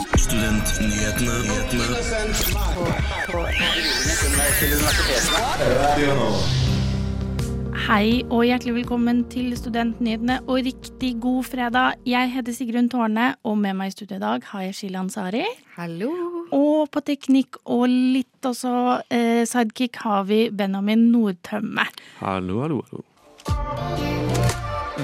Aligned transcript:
Studentnyhetene. 0.00 1.34
Hei 7.84 8.22
og 8.32 8.46
hjertelig 8.48 8.74
velkommen 8.78 9.20
til 9.28 9.52
Studentnyhetene 9.58 10.38
og 10.46 10.62
riktig 10.64 11.12
god 11.20 11.44
fredag. 11.50 12.00
Jeg 12.08 12.32
heter 12.32 12.56
Sigrun 12.56 12.88
Tårne, 12.88 13.34
og 13.44 13.58
med 13.60 13.76
meg 13.76 13.92
i 13.92 13.96
studio 13.98 14.16
i 14.16 14.24
dag 14.24 14.48
har 14.54 14.64
jeg 14.70 14.78
Sheila 14.78 15.04
Ansari. 15.04 15.44
Hallo. 15.76 16.08
Og 16.56 16.88
på 16.88 17.04
teknikk 17.04 17.60
og 17.66 17.84
litt 17.92 18.40
også 18.48 18.74
eh, 19.12 19.44
sidekick 19.44 20.00
har 20.06 20.24
vi 20.30 20.46
Benjamin 20.48 21.10
Nordtømme. 21.12 21.84
Hallo, 22.24 22.62
hallo, 22.64 22.80
hallo. 22.88 23.04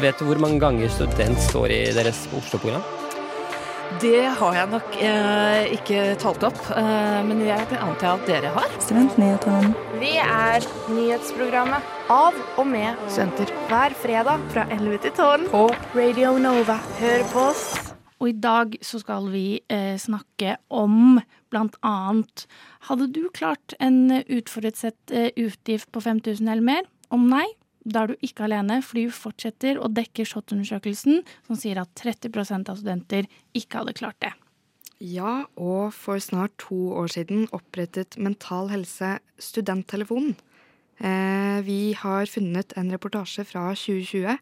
Vet 0.01 0.17
du 0.21 0.25
hvor 0.29 0.41
mange 0.41 0.61
ganger 0.61 0.89
student 0.89 1.41
står 1.51 1.67
i 1.73 1.83
deres 1.97 2.29
Oslo-program? 2.37 3.06
Det 4.03 4.27
har 4.39 4.57
jeg 4.57 4.69
nok 4.73 4.97
eh, 4.99 5.73
ikke 5.77 6.01
talt 6.21 6.43
opp, 6.49 6.59
eh, 6.75 7.21
men 7.25 7.41
jeg 7.47 7.67
antar 7.79 8.17
at 8.17 8.27
dere 8.29 8.51
har. 8.57 8.73
Studentnyhetene. 8.83 9.71
Vi 10.01 10.13
er 10.21 10.67
nyhetsprogrammet 10.91 11.95
av 12.13 12.37
og 12.59 12.67
med 12.69 12.99
studenter 13.07 13.53
hver 13.71 13.95
fredag 13.97 14.43
fra 14.53 14.67
11 14.75 14.99
til 15.07 15.15
12 15.15 15.47
på 15.55 15.63
Radio 15.95 16.35
Nova. 16.43 16.81
Hør 16.99 17.25
på 17.33 17.45
oss. 17.53 17.67
Og 18.21 18.31
i 18.33 18.37
dag 18.41 18.75
så 18.85 19.01
skal 19.03 19.31
vi 19.33 19.47
eh, 19.73 19.95
snakke 20.01 20.57
om 20.73 21.21
blant 21.53 21.77
annet 21.87 22.47
Hadde 22.89 23.11
du 23.13 23.27
klart 23.35 23.75
en 23.83 24.11
utforutsett 24.23 25.15
eh, 25.15 25.31
utgift 25.37 25.93
på 25.95 26.03
5000 26.05 26.49
eller 26.49 26.65
mer? 26.65 26.87
Om 27.13 27.29
nei, 27.31 27.47
da 27.87 28.03
er 28.03 28.13
du 28.13 28.27
ikke 28.27 28.47
alene. 28.49 28.81
Fly 28.83 29.07
fortsetter 29.15 29.79
å 29.79 29.91
dekke 29.93 30.27
SHoT-undersøkelsen, 30.27 31.23
som 31.47 31.59
sier 31.59 31.79
at 31.83 31.93
30% 31.99 32.73
av 32.73 32.81
studenter 32.81 33.31
ikke 33.57 33.83
hadde 33.83 33.97
klart 33.99 34.19
det. 34.25 34.33
Ja, 34.99 35.45
og 35.61 35.93
for 35.93 36.21
snart 36.25 36.55
to 36.63 36.79
år 36.97 37.11
siden 37.13 37.47
opprettet 37.55 38.17
Mental 38.17 38.71
Helse 38.73 39.19
Studenttelefonen. 39.39 40.35
Eh, 40.97 41.59
vi 41.67 41.93
har 41.93 42.31
funnet 42.33 42.73
en 42.81 42.89
reportasje 42.95 43.45
fra 43.45 43.69
2020 43.77 44.39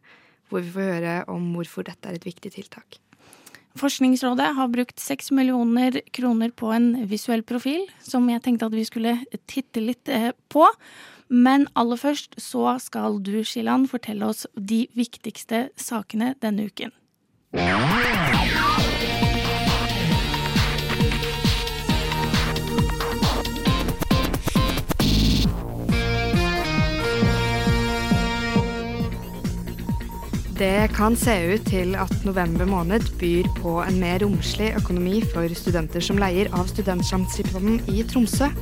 hvor 0.50 0.62
vi 0.62 0.70
får 0.70 0.92
høre 0.92 1.14
om 1.32 1.48
hvorfor 1.56 1.86
dette 1.88 2.06
er 2.06 2.20
et 2.20 2.28
viktig 2.28 2.52
tiltak. 2.54 3.00
Forskningsrådet 3.74 4.52
har 4.54 4.70
brukt 4.70 5.02
seks 5.02 5.32
millioner 5.34 5.96
kroner 6.14 6.52
på 6.54 6.70
en 6.70 6.92
visuell 7.10 7.42
profil, 7.42 7.88
som 7.98 8.28
jeg 8.30 8.44
tenkte 8.44 8.68
at 8.68 8.76
vi 8.76 8.84
skulle 8.86 9.16
titte 9.50 9.82
litt 9.82 10.06
eh, 10.06 10.30
på. 10.46 10.68
Men 11.28 11.68
aller 11.74 11.96
først 11.96 12.36
så 12.40 12.76
skal 12.82 13.20
du, 13.24 13.38
Shilan, 13.44 13.88
fortelle 13.88 14.28
oss 14.28 14.46
de 14.54 14.84
viktigste 14.94 15.68
sakene 15.80 16.34
denne 16.42 16.68
uken. 16.68 16.92
Det 30.54 30.90
kan 30.94 31.16
se 31.18 31.32
ut 31.50 31.64
til 31.66 31.96
at 31.98 32.12
november 32.24 32.64
måned 32.64 33.08
byr 33.18 33.48
på 33.58 33.72
en 33.82 33.96
mer 33.98 34.22
romslig 34.22 34.70
økonomi 34.78 35.18
for 35.32 35.50
studenter 35.58 36.04
som 36.04 36.20
leier 36.20 36.52
av 36.54 36.68
Studentsamskipnaden 36.70 37.80
i 37.90 38.04
Tromsø. 38.06 38.52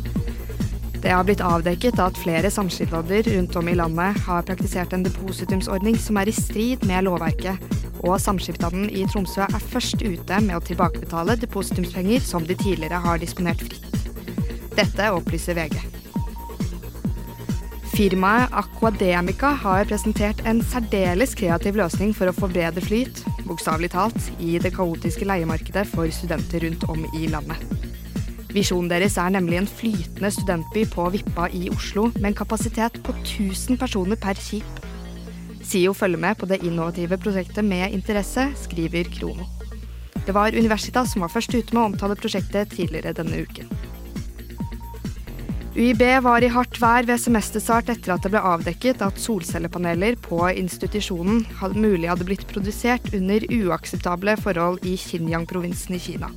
Det 1.03 1.11
har 1.11 1.25
blitt 1.27 1.41
avdekket 1.43 1.99
at 1.99 2.19
flere 2.23 2.51
samskipnader 2.51 3.27
rundt 3.27 3.57
om 3.59 3.69
i 3.69 3.75
landet 3.75 4.21
har 4.23 4.45
praktisert 4.47 4.93
en 4.95 5.03
depositumsordning 5.03 5.97
som 5.99 6.21
er 6.21 6.31
i 6.31 6.35
strid 6.37 6.85
med 6.87 7.09
lovverket, 7.09 7.59
og 8.07 8.21
Samskipnaden 8.23 8.87
i 8.91 9.03
Tromsø 9.11 9.43
er 9.43 9.67
først 9.73 10.03
ute 10.03 10.39
med 10.47 10.55
å 10.55 10.63
tilbakebetale 10.63 11.37
depositumspenger 11.43 12.23
som 12.23 12.47
de 12.47 12.55
tidligere 12.59 13.03
har 13.03 13.19
disponert 13.23 13.67
fritt. 13.67 13.99
Dette 14.79 15.11
opplyser 15.15 15.59
VG. 15.59 15.83
Firmaet 17.93 18.55
Aquademica 18.57 19.51
har 19.67 19.91
presentert 19.91 20.39
en 20.49 20.63
særdeles 20.65 21.35
kreativ 21.37 21.77
løsning 21.83 22.15
for 22.17 22.31
å 22.31 22.37
få 22.37 22.49
bedre 22.55 22.81
flyt, 22.81 23.25
bokstavelig 23.45 23.91
talt, 23.99 24.31
i 24.39 24.55
det 24.63 24.73
kaotiske 24.79 25.27
leiemarkedet 25.29 25.89
for 25.91 26.15
studenter 26.15 26.63
rundt 26.65 26.87
om 26.95 27.05
i 27.19 27.27
landet. 27.35 27.82
Visjonen 28.53 28.91
deres 28.91 29.15
er 29.17 29.31
nemlig 29.33 29.57
en 29.63 29.69
flytende 29.69 30.29
studentby 30.35 30.83
på 30.93 31.07
Vippa 31.15 31.47
i 31.57 31.71
Oslo 31.73 32.11
med 32.19 32.33
en 32.33 32.37
kapasitet 32.43 32.99
på 33.05 33.15
1000 33.23 33.79
personer 33.81 34.21
per 34.21 34.37
skip. 34.37 34.83
SIO 35.65 35.95
følger 35.97 36.21
med 36.21 36.37
på 36.37 36.49
det 36.51 36.61
innovative 36.61 37.17
prosjektet 37.17 37.65
med 37.65 37.95
interesse, 37.97 38.51
skriver 38.67 39.09
Krono. 39.15 39.49
Det 40.27 40.35
var 40.37 40.53
Universitas 40.53 41.15
som 41.15 41.25
var 41.25 41.33
først 41.33 41.55
ute 41.55 41.73
med 41.73 41.81
å 41.81 41.87
omtale 41.95 42.19
prosjektet 42.19 42.77
tidligere 42.77 43.15
denne 43.17 43.41
uken. 43.41 43.73
UiB 45.73 46.03
var 46.21 46.45
i 46.45 46.53
hardt 46.53 46.77
vær 46.77 47.09
ved 47.09 47.17
semesterstart 47.17 47.89
etter 47.89 48.13
at 48.13 48.27
det 48.27 48.35
ble 48.35 48.45
avdekket 48.45 49.01
at 49.01 49.17
solcellepaneler 49.17 50.21
på 50.21 50.45
institusjonen 50.53 51.47
mulig 51.73 52.11
hadde 52.13 52.29
blitt 52.29 52.45
produsert 52.53 53.09
under 53.17 53.49
uakseptable 53.49 54.37
forhold 54.45 54.85
i 54.85 54.99
Xinjiang-provinsen 55.01 55.97
i 55.97 56.07
Kina. 56.11 56.29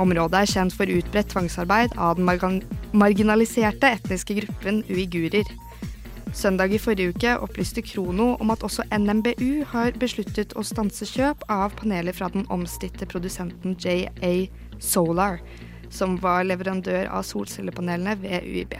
Området 0.00 0.38
er 0.38 0.48
kjent 0.48 0.72
for 0.72 0.88
utbredt 0.88 1.28
tvangsarbeid 1.34 1.98
av 2.00 2.16
den 2.16 2.62
marginaliserte 2.96 3.90
etniske 3.98 4.38
gruppen 4.40 4.80
uigurer. 4.88 5.44
Søndag 6.32 6.72
i 6.72 6.78
forrige 6.80 7.12
uke 7.12 7.34
opplyste 7.44 7.82
Krono 7.84 8.30
om 8.40 8.50
at 8.54 8.62
også 8.64 8.86
NMBU 8.88 9.66
har 9.68 9.92
besluttet 10.00 10.54
å 10.56 10.64
stanse 10.64 11.04
kjøp 11.04 11.44
av 11.52 11.74
paneler 11.76 12.16
fra 12.16 12.30
den 12.32 12.46
omstridte 12.48 13.04
produsenten 13.04 13.76
JA 13.76 14.48
Solar, 14.80 15.42
som 15.92 16.16
var 16.22 16.46
leverandør 16.48 17.10
av 17.12 17.26
solcellepanelene 17.28 18.16
ved 18.22 18.48
UiB, 18.48 18.78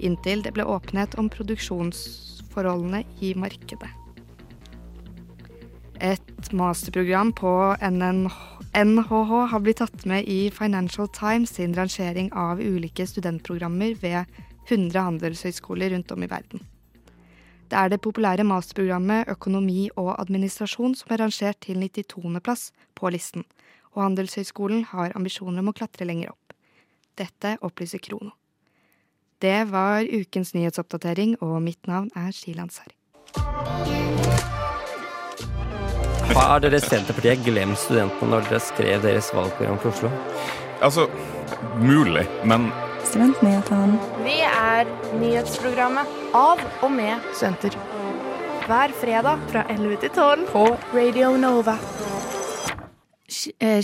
inntil 0.00 0.40
det 0.46 0.54
ble 0.56 0.64
åpnet 0.64 1.18
om 1.20 1.28
produksjonsforholdene 1.28 3.04
i 3.20 3.34
markedet. 3.36 3.92
Et 6.00 6.52
masterprogram 6.56 7.34
på 7.36 7.52
NNH, 7.84 8.57
NHH 8.76 9.30
har 9.50 9.60
blitt 9.60 9.80
tatt 9.80 10.04
med 10.04 10.28
i 10.28 10.50
Financial 10.50 11.08
Times 11.08 11.54
sin 11.56 11.74
rangering 11.74 12.32
av 12.32 12.60
ulike 12.60 13.06
studentprogrammer 13.06 13.94
ved 14.02 14.24
100 14.68 15.00
handelshøyskoler 15.00 15.90
rundt 15.90 16.12
om 16.12 16.22
i 16.22 16.28
verden. 16.28 16.60
Det 17.68 17.76
er 17.76 17.88
det 17.92 18.00
populære 18.04 18.44
masterprogrammet 18.48 19.28
Økonomi 19.32 19.88
og 19.96 20.14
administrasjon 20.20 20.94
som 20.96 21.12
er 21.12 21.22
rangert 21.24 21.60
til 21.64 21.80
92. 21.80 22.40
plass 22.44 22.70
på 22.96 23.10
listen, 23.12 23.44
og 23.92 24.04
Handelshøyskolen 24.04 24.84
har 24.92 25.16
ambisjoner 25.16 25.64
om 25.64 25.72
å 25.72 25.76
klatre 25.76 26.08
lenger 26.08 26.32
opp. 26.32 26.56
Dette 27.18 27.56
opplyser 27.64 28.00
Krono. 28.04 28.32
Det 29.42 29.70
var 29.70 30.04
ukens 30.04 30.54
nyhetsoppdatering, 30.54 31.36
og 31.40 31.60
mitt 31.62 31.86
navn 31.86 32.10
er 32.16 32.32
Shilan 32.34 32.72
Sari. 32.72 32.96
Har 36.36 36.60
dere 36.60 36.78
Senterpartiet 36.82 37.40
glemt 37.46 37.78
studentene 37.80 38.28
når 38.34 38.48
dere 38.50 38.60
skrev 38.60 39.00
deres 39.04 39.30
valgprogram 39.32 39.78
for 39.80 39.94
Oslo? 39.94 40.10
Altså, 40.84 41.06
mulig, 41.80 42.26
men 42.44 42.68
Studentnyhetene. 43.08 43.96
Vi 44.26 44.34
er 44.44 44.90
nyhetsprogrammet 45.16 46.10
av 46.36 46.60
og 46.84 46.92
med 46.92 47.24
studenter. 47.32 47.78
Hver 48.68 48.92
fredag 49.00 49.46
fra 49.48 49.64
11 49.72 49.96
til 50.02 50.12
12 50.12 50.44
på 50.52 50.66
Radio 50.92 51.32
Nova. 51.40 51.78
Eh, 53.60 53.80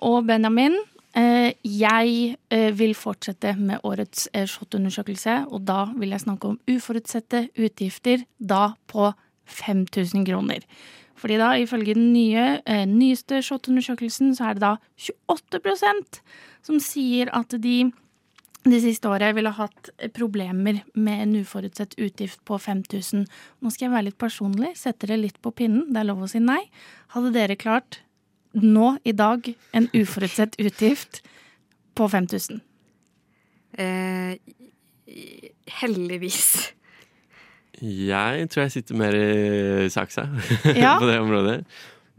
og 0.00 0.26
Benjamin, 0.28 0.76
eh, 1.16 1.52
jeg 1.64 2.36
eh, 2.50 2.78
vil 2.78 2.94
fortsette 2.94 3.56
med 3.56 3.80
årets 3.82 4.28
SHoT-undersøkelse, 4.34 5.46
og 5.48 5.64
da 5.64 5.86
vil 5.96 6.12
jeg 6.12 6.26
snakke 6.26 6.52
om 6.52 6.60
uforutsette 6.68 7.48
utgifter, 7.56 8.26
da 8.36 8.74
på 8.86 9.12
5000 9.46 10.26
kroner. 10.28 10.68
Fordi 11.20 11.36
da, 11.40 11.52
ifølge 11.60 11.94
den 11.94 12.12
nye, 12.14 12.60
eh, 12.64 12.86
nyeste 12.88 13.42
SHoT-undersøkelsen, 13.44 14.32
så 14.36 14.50
er 14.50 14.56
det 14.56 14.64
da 14.64 14.76
28% 14.96 16.20
som 16.64 16.80
sier 16.80 17.28
at 17.36 17.52
de 17.60 17.90
det 18.60 18.82
siste 18.84 19.08
året 19.08 19.32
ville 19.32 19.52
hatt 19.56 19.88
problemer 20.12 20.82
med 20.92 21.22
en 21.22 21.36
uforutsett 21.40 21.94
utgift 21.96 22.42
på 22.44 22.58
5000. 22.60 23.24
Nå 23.60 23.72
skal 23.72 23.86
jeg 23.86 23.94
være 23.94 24.06
litt 24.10 24.18
personlig, 24.20 24.74
sette 24.76 25.08
det 25.08 25.16
litt 25.16 25.38
på 25.40 25.52
pinnen, 25.56 25.86
det 25.88 26.02
er 26.02 26.08
lov 26.10 26.26
å 26.26 26.28
si 26.28 26.42
nei. 26.44 26.60
Hadde 27.14 27.32
dere 27.32 27.56
klart 27.56 28.02
nå 28.52 28.98
i 29.08 29.14
dag 29.16 29.48
en 29.72 29.88
uforutsett 29.94 30.58
utgift 30.60 31.22
på 31.96 32.08
5000? 32.12 32.60
Eh, 33.80 34.36
heldigvis. 35.80 36.74
Jeg 37.80 38.48
tror 38.52 38.66
jeg 38.66 38.72
sitter 38.74 38.98
mer 39.00 39.16
i 39.16 39.88
saksa 39.92 40.26
Ja. 40.76 40.98
på 41.00 41.08
det 41.08 41.18
området. 41.22 41.56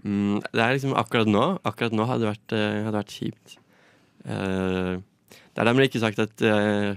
Mm, 0.01 0.39
det 0.41 0.61
er 0.63 0.73
liksom 0.75 0.95
akkurat 0.97 1.29
nå. 1.29 1.45
Akkurat 1.67 1.93
nå 1.93 2.07
hadde 2.09 2.25
det 2.25 2.31
vært, 2.31 2.55
eh, 2.57 2.81
hadde 2.87 2.97
vært 2.97 3.15
kjipt. 3.15 3.57
Eh, 4.25 4.93
det 5.29 5.61
er 5.61 5.67
dermed 5.67 5.85
ikke 5.89 6.01
sagt 6.01 6.19
at 6.23 6.41
eh, 6.41 6.95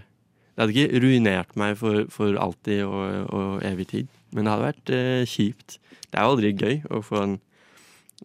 Det 0.54 0.62
hadde 0.62 0.74
ikke 0.76 1.00
ruinert 1.02 1.56
meg 1.58 1.76
for, 1.80 2.04
for 2.14 2.36
alltid 2.40 2.84
og, 2.86 3.32
og 3.34 3.64
evig 3.66 3.88
tid. 3.90 4.12
Men 4.32 4.46
det 4.46 4.52
hadde 4.54 4.68
vært 4.70 4.94
kjipt. 5.28 5.78
Det 6.08 6.14
er 6.20 6.24
aldri 6.28 6.54
gøy 6.54 6.80
å 6.94 7.02
få 7.04 7.24
en 7.24 7.40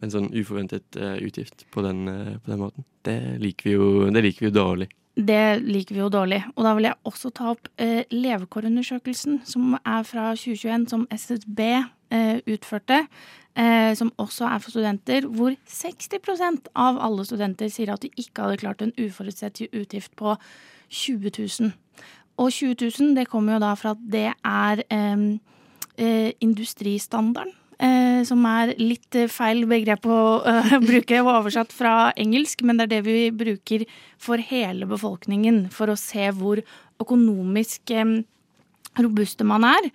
en 0.06 0.12
sånn 0.14 0.28
uforventet 0.32 0.96
utgift 1.26 1.66
på 1.74 1.82
den, 1.84 2.06
på 2.46 2.52
den 2.52 2.60
måten. 2.62 2.86
Det 3.04 3.16
liker 3.42 3.74
jo, 3.74 3.88
det 4.14 4.22
liker 4.24 4.46
vi 4.46 4.48
jo 4.48 4.54
dårlig. 4.56 4.86
Det 5.16 5.62
liker 5.66 5.96
vi 5.96 6.02
jo 6.04 6.10
dårlig. 6.14 6.44
Og 6.56 6.64
da 6.64 6.74
vil 6.78 6.88
jeg 6.88 7.00
også 7.10 7.32
ta 7.36 7.50
opp 7.52 7.68
eh, 7.82 8.04
levekårundersøkelsen, 8.14 9.42
som 9.46 9.76
er 9.80 10.04
fra 10.08 10.30
2021, 10.36 10.88
som 10.92 11.08
SSB 11.12 11.60
eh, 11.66 12.40
utførte. 12.48 13.04
Eh, 13.60 13.96
som 13.98 14.14
også 14.18 14.46
er 14.46 14.60
for 14.64 14.72
studenter, 14.72 15.26
hvor 15.28 15.56
60% 15.68 16.70
av 16.76 17.00
alle 17.04 17.26
studenter 17.26 17.68
sier 17.74 17.92
at 17.92 18.06
de 18.06 18.12
ikke 18.16 18.46
hadde 18.46 18.62
klart 18.62 18.84
en 18.86 18.94
uforutsett 18.96 19.60
utgift 19.74 20.16
på 20.16 20.36
20 20.90 21.32
000. 21.60 21.72
Og 22.40 22.52
20 22.52 22.76
000, 23.00 23.16
det 23.18 23.28
kommer 23.28 23.58
jo 23.58 23.64
da 23.66 23.74
fra 23.76 23.96
at 23.98 24.06
det 24.14 24.30
er 24.32 24.84
eh, 24.88 25.26
eh, 25.98 26.32
industristandarden. 26.40 27.59
Eh, 27.80 28.26
som 28.28 28.44
er 28.44 28.74
litt 28.76 29.16
eh, 29.16 29.30
feil 29.32 29.62
begrep 29.70 30.04
å 30.12 30.20
eh, 30.44 30.74
bruke 30.90 31.22
og 31.24 31.30
oversatt 31.32 31.72
fra 31.72 32.10
engelsk, 32.20 32.66
men 32.68 32.76
det 32.76 32.90
er 32.90 32.92
det 32.98 33.04
vi 33.06 33.30
bruker 33.32 33.86
for 34.20 34.42
hele 34.44 34.88
befolkningen 34.90 35.70
for 35.72 35.88
å 35.88 36.00
se 36.00 36.26
hvor 36.36 36.60
økonomisk 37.00 37.94
eh, 37.96 38.18
robuste 39.00 39.48
man 39.48 39.64
er. 39.70 39.88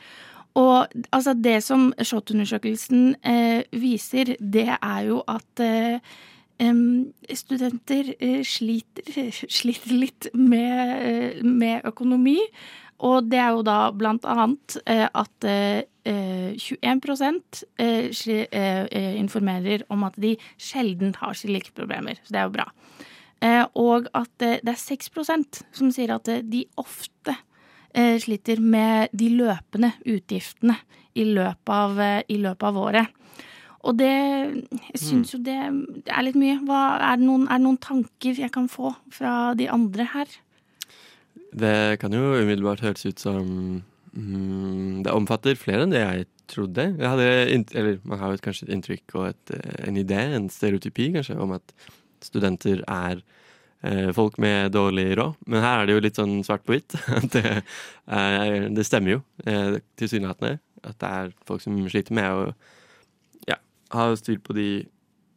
Og 0.56 0.86
altså, 1.12 1.34
det 1.36 1.58
som 1.66 1.90
SHoT-undersøkelsen 2.00 3.18
eh, 3.20 3.66
viser, 3.76 4.32
det 4.40 4.70
er 4.78 5.00
jo 5.10 5.20
at 5.28 5.60
eh, 5.60 6.16
studenter 7.36 8.14
sliter, 8.48 9.28
sliter 9.60 9.92
litt 9.92 10.30
med, 10.32 11.44
med 11.44 11.84
økonomi. 11.84 12.38
Og 13.04 13.28
det 13.28 13.40
er 13.40 13.52
jo 13.56 13.64
da 13.66 13.78
blant 13.92 14.24
annet 14.28 14.78
eh, 14.88 15.06
at 15.06 15.48
eh, 15.48 15.84
21 16.04 17.02
eh, 17.78 18.10
eh, 18.48 19.16
informerer 19.20 19.84
om 19.92 20.04
at 20.08 20.16
de 20.20 20.34
sjelden 20.60 21.14
har 21.20 21.36
slike 21.36 21.74
problemer. 21.76 22.20
Så 22.24 22.34
det 22.34 22.40
er 22.40 22.48
jo 22.48 22.54
bra. 22.56 22.68
Eh, 23.44 23.64
og 23.76 24.08
at 24.16 24.32
det 24.40 24.62
er 24.62 24.80
6% 24.80 25.64
som 25.72 25.92
sier 25.92 26.14
at 26.16 26.30
de 26.48 26.64
ofte 26.80 27.36
eh, 27.92 28.16
sliter 28.22 28.62
med 28.62 29.12
de 29.12 29.30
løpende 29.36 29.94
utgiftene 30.04 30.78
i 31.14 31.26
løpet 31.28 31.74
av, 31.74 32.00
i 32.28 32.40
løpet 32.40 32.70
av 32.70 32.80
året. 32.80 33.20
Og 33.84 33.98
det 33.98 34.14
Jeg 34.14 35.00
syns 35.00 35.34
jo 35.34 35.42
det, 35.44 35.58
det 36.06 36.12
er 36.12 36.24
litt 36.24 36.38
mye. 36.40 36.56
Hva, 36.64 36.80
er, 36.96 37.20
det 37.20 37.26
noen, 37.28 37.44
er 37.48 37.60
det 37.60 37.66
noen 37.66 37.80
tanker 37.84 38.40
jeg 38.40 38.52
kan 38.54 38.68
få 38.72 38.94
fra 39.12 39.52
de 39.58 39.68
andre 39.68 40.08
her? 40.14 40.38
Det 41.54 41.98
kan 42.02 42.14
jo 42.14 42.34
umiddelbart 42.34 42.82
høres 42.82 43.06
ut 43.06 43.20
som 43.22 43.46
mm, 44.12 45.02
Det 45.06 45.12
omfatter 45.14 45.58
flere 45.58 45.84
enn 45.86 45.94
det 45.94 46.02
jeg 46.02 46.26
trodde. 46.50 46.88
Jeg 46.98 47.08
hadde, 47.08 47.28
eller 47.78 48.00
man 48.04 48.20
har 48.20 48.34
jo 48.34 48.42
kanskje 48.44 48.66
et 48.68 48.74
inntrykk 48.74 49.14
og 49.16 49.28
et, 49.30 49.54
eh, 49.56 49.78
en 49.88 50.00
idé, 50.00 50.20
en 50.36 50.50
stereotypi 50.52 51.12
kanskje, 51.14 51.38
om 51.40 51.54
at 51.56 51.72
studenter 52.24 52.82
er 52.84 53.22
eh, 53.84 54.10
folk 54.16 54.36
med 54.42 54.74
dårlig 54.74 55.14
råd. 55.18 55.38
Men 55.46 55.64
her 55.64 55.80
er 55.80 55.88
det 55.88 55.96
jo 55.96 56.04
litt 56.04 56.20
sånn 56.20 56.36
svart 56.46 56.66
på 56.66 56.76
hvitt. 56.76 56.96
Det, 57.34 57.44
eh, 57.54 58.68
det 58.74 58.86
stemmer 58.86 59.16
jo 59.16 59.20
eh, 59.46 59.80
tilsynelatende. 60.00 60.58
At 60.84 60.98
det 61.00 61.12
er 61.20 61.32
folk 61.48 61.64
som 61.64 61.78
sliter 61.88 62.16
med 62.16 62.28
å 62.28 62.42
ja, 63.48 63.56
ha 63.96 64.10
styr 64.20 64.42
på 64.44 64.56
de 64.56 64.68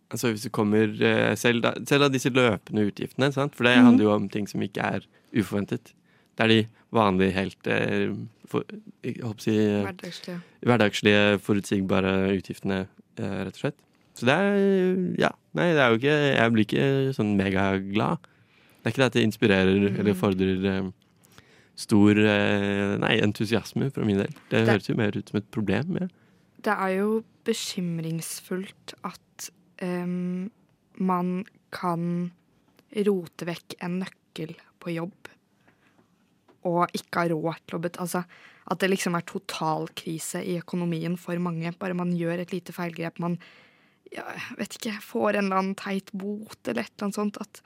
Altså 0.10 0.30
hvis 0.32 0.44
du 0.44 0.50
kommer 0.50 0.88
eh, 1.04 1.36
selv, 1.36 1.62
da, 1.66 1.74
selv 1.86 2.04
av 2.08 2.12
disse 2.14 2.30
løpende 2.32 2.86
utgiftene, 2.88 3.32
sant? 3.34 3.56
for 3.56 3.64
det 3.68 3.76
Mhm. 3.78 3.86
handler 3.86 4.04
jo 4.04 4.12
om 4.16 4.30
ting 4.30 4.48
som 4.48 4.62
ikke 4.62 4.82
er 4.82 5.02
uforventet. 5.36 5.94
Det 6.38 6.44
er 6.46 6.48
de 6.48 6.68
vanlige, 6.94 7.34
helt 7.34 7.68
eh, 7.68 8.14
for, 8.48 8.64
jeg 9.04 9.18
håper 9.22 9.42
si, 9.42 9.58
eh, 9.58 9.84
Hverdagslige. 9.84 10.42
hverdagslige, 10.64 11.40
forutsigbare 11.44 12.14
utgiftene, 12.38 12.88
eh, 13.18 13.44
rett 13.44 13.58
og 13.58 13.62
slett. 13.66 13.76
Så 14.16 14.26
det 14.26 14.34
er 14.34 15.16
Ja. 15.20 15.30
Nei, 15.54 15.74
det 15.74 15.80
er 15.82 15.90
jo 15.90 15.98
ikke 15.98 16.38
Jeg 16.38 16.52
blir 16.54 16.66
ikke 16.66 17.16
sånn 17.16 17.36
megaglad. 17.38 18.18
Det 18.84 18.86
er 18.86 18.92
ikke 18.92 19.04
det 19.04 19.06
at 19.06 19.14
det 19.14 19.24
inspirerer 19.28 19.90
Mhm. 19.92 20.00
eller 20.00 20.14
fordrer 20.14 20.66
eh, 20.66 20.92
stor 21.76 22.14
Nei, 23.00 23.20
entusiasme 23.22 23.92
fra 23.92 24.06
min 24.06 24.18
del. 24.18 24.28
Det, 24.50 24.66
Det- 24.66 24.68
høres 24.70 24.88
jo 24.88 24.96
mer 24.96 25.12
ut 25.18 25.30
som 25.30 25.38
et 25.38 25.52
problem. 25.52 25.98
Ja. 26.00 26.08
Det 26.64 26.74
er 26.74 26.98
jo 26.98 27.24
bekymringsfullt 27.46 28.94
at 29.04 29.50
em, 29.84 30.50
man 30.98 31.42
kan 31.74 32.32
rote 33.08 33.48
vekk 33.48 33.78
en 33.84 34.00
nøkkel 34.04 34.56
på 34.82 34.94
jobb 34.96 35.34
og 36.68 36.96
ikke 36.98 37.24
ha 37.24 37.32
råd 37.32 37.66
til 37.66 37.78
å 37.78 37.84
betale 37.84 38.06
Altså 38.08 38.24
at 38.68 38.82
det 38.84 38.90
liksom 38.92 39.16
er 39.16 39.24
totalkrise 39.28 40.42
i 40.44 40.58
økonomien 40.60 41.16
for 41.20 41.40
mange. 41.40 41.72
Bare 41.80 41.96
man 41.96 42.12
gjør 42.12 42.44
et 42.44 42.52
lite 42.52 42.74
feilgrep. 42.76 43.22
Man 43.24 43.38
ja, 44.12 44.26
vet 44.60 44.76
ikke, 44.76 44.98
får 45.04 45.38
en 45.38 45.48
eller 45.48 45.62
annen 45.62 45.78
teit 45.80 46.12
bot 46.12 46.68
eller 46.68 46.84
et 46.84 46.92
eller 46.92 47.08
annet 47.08 47.20
sånt. 47.20 47.40
At, 47.40 47.62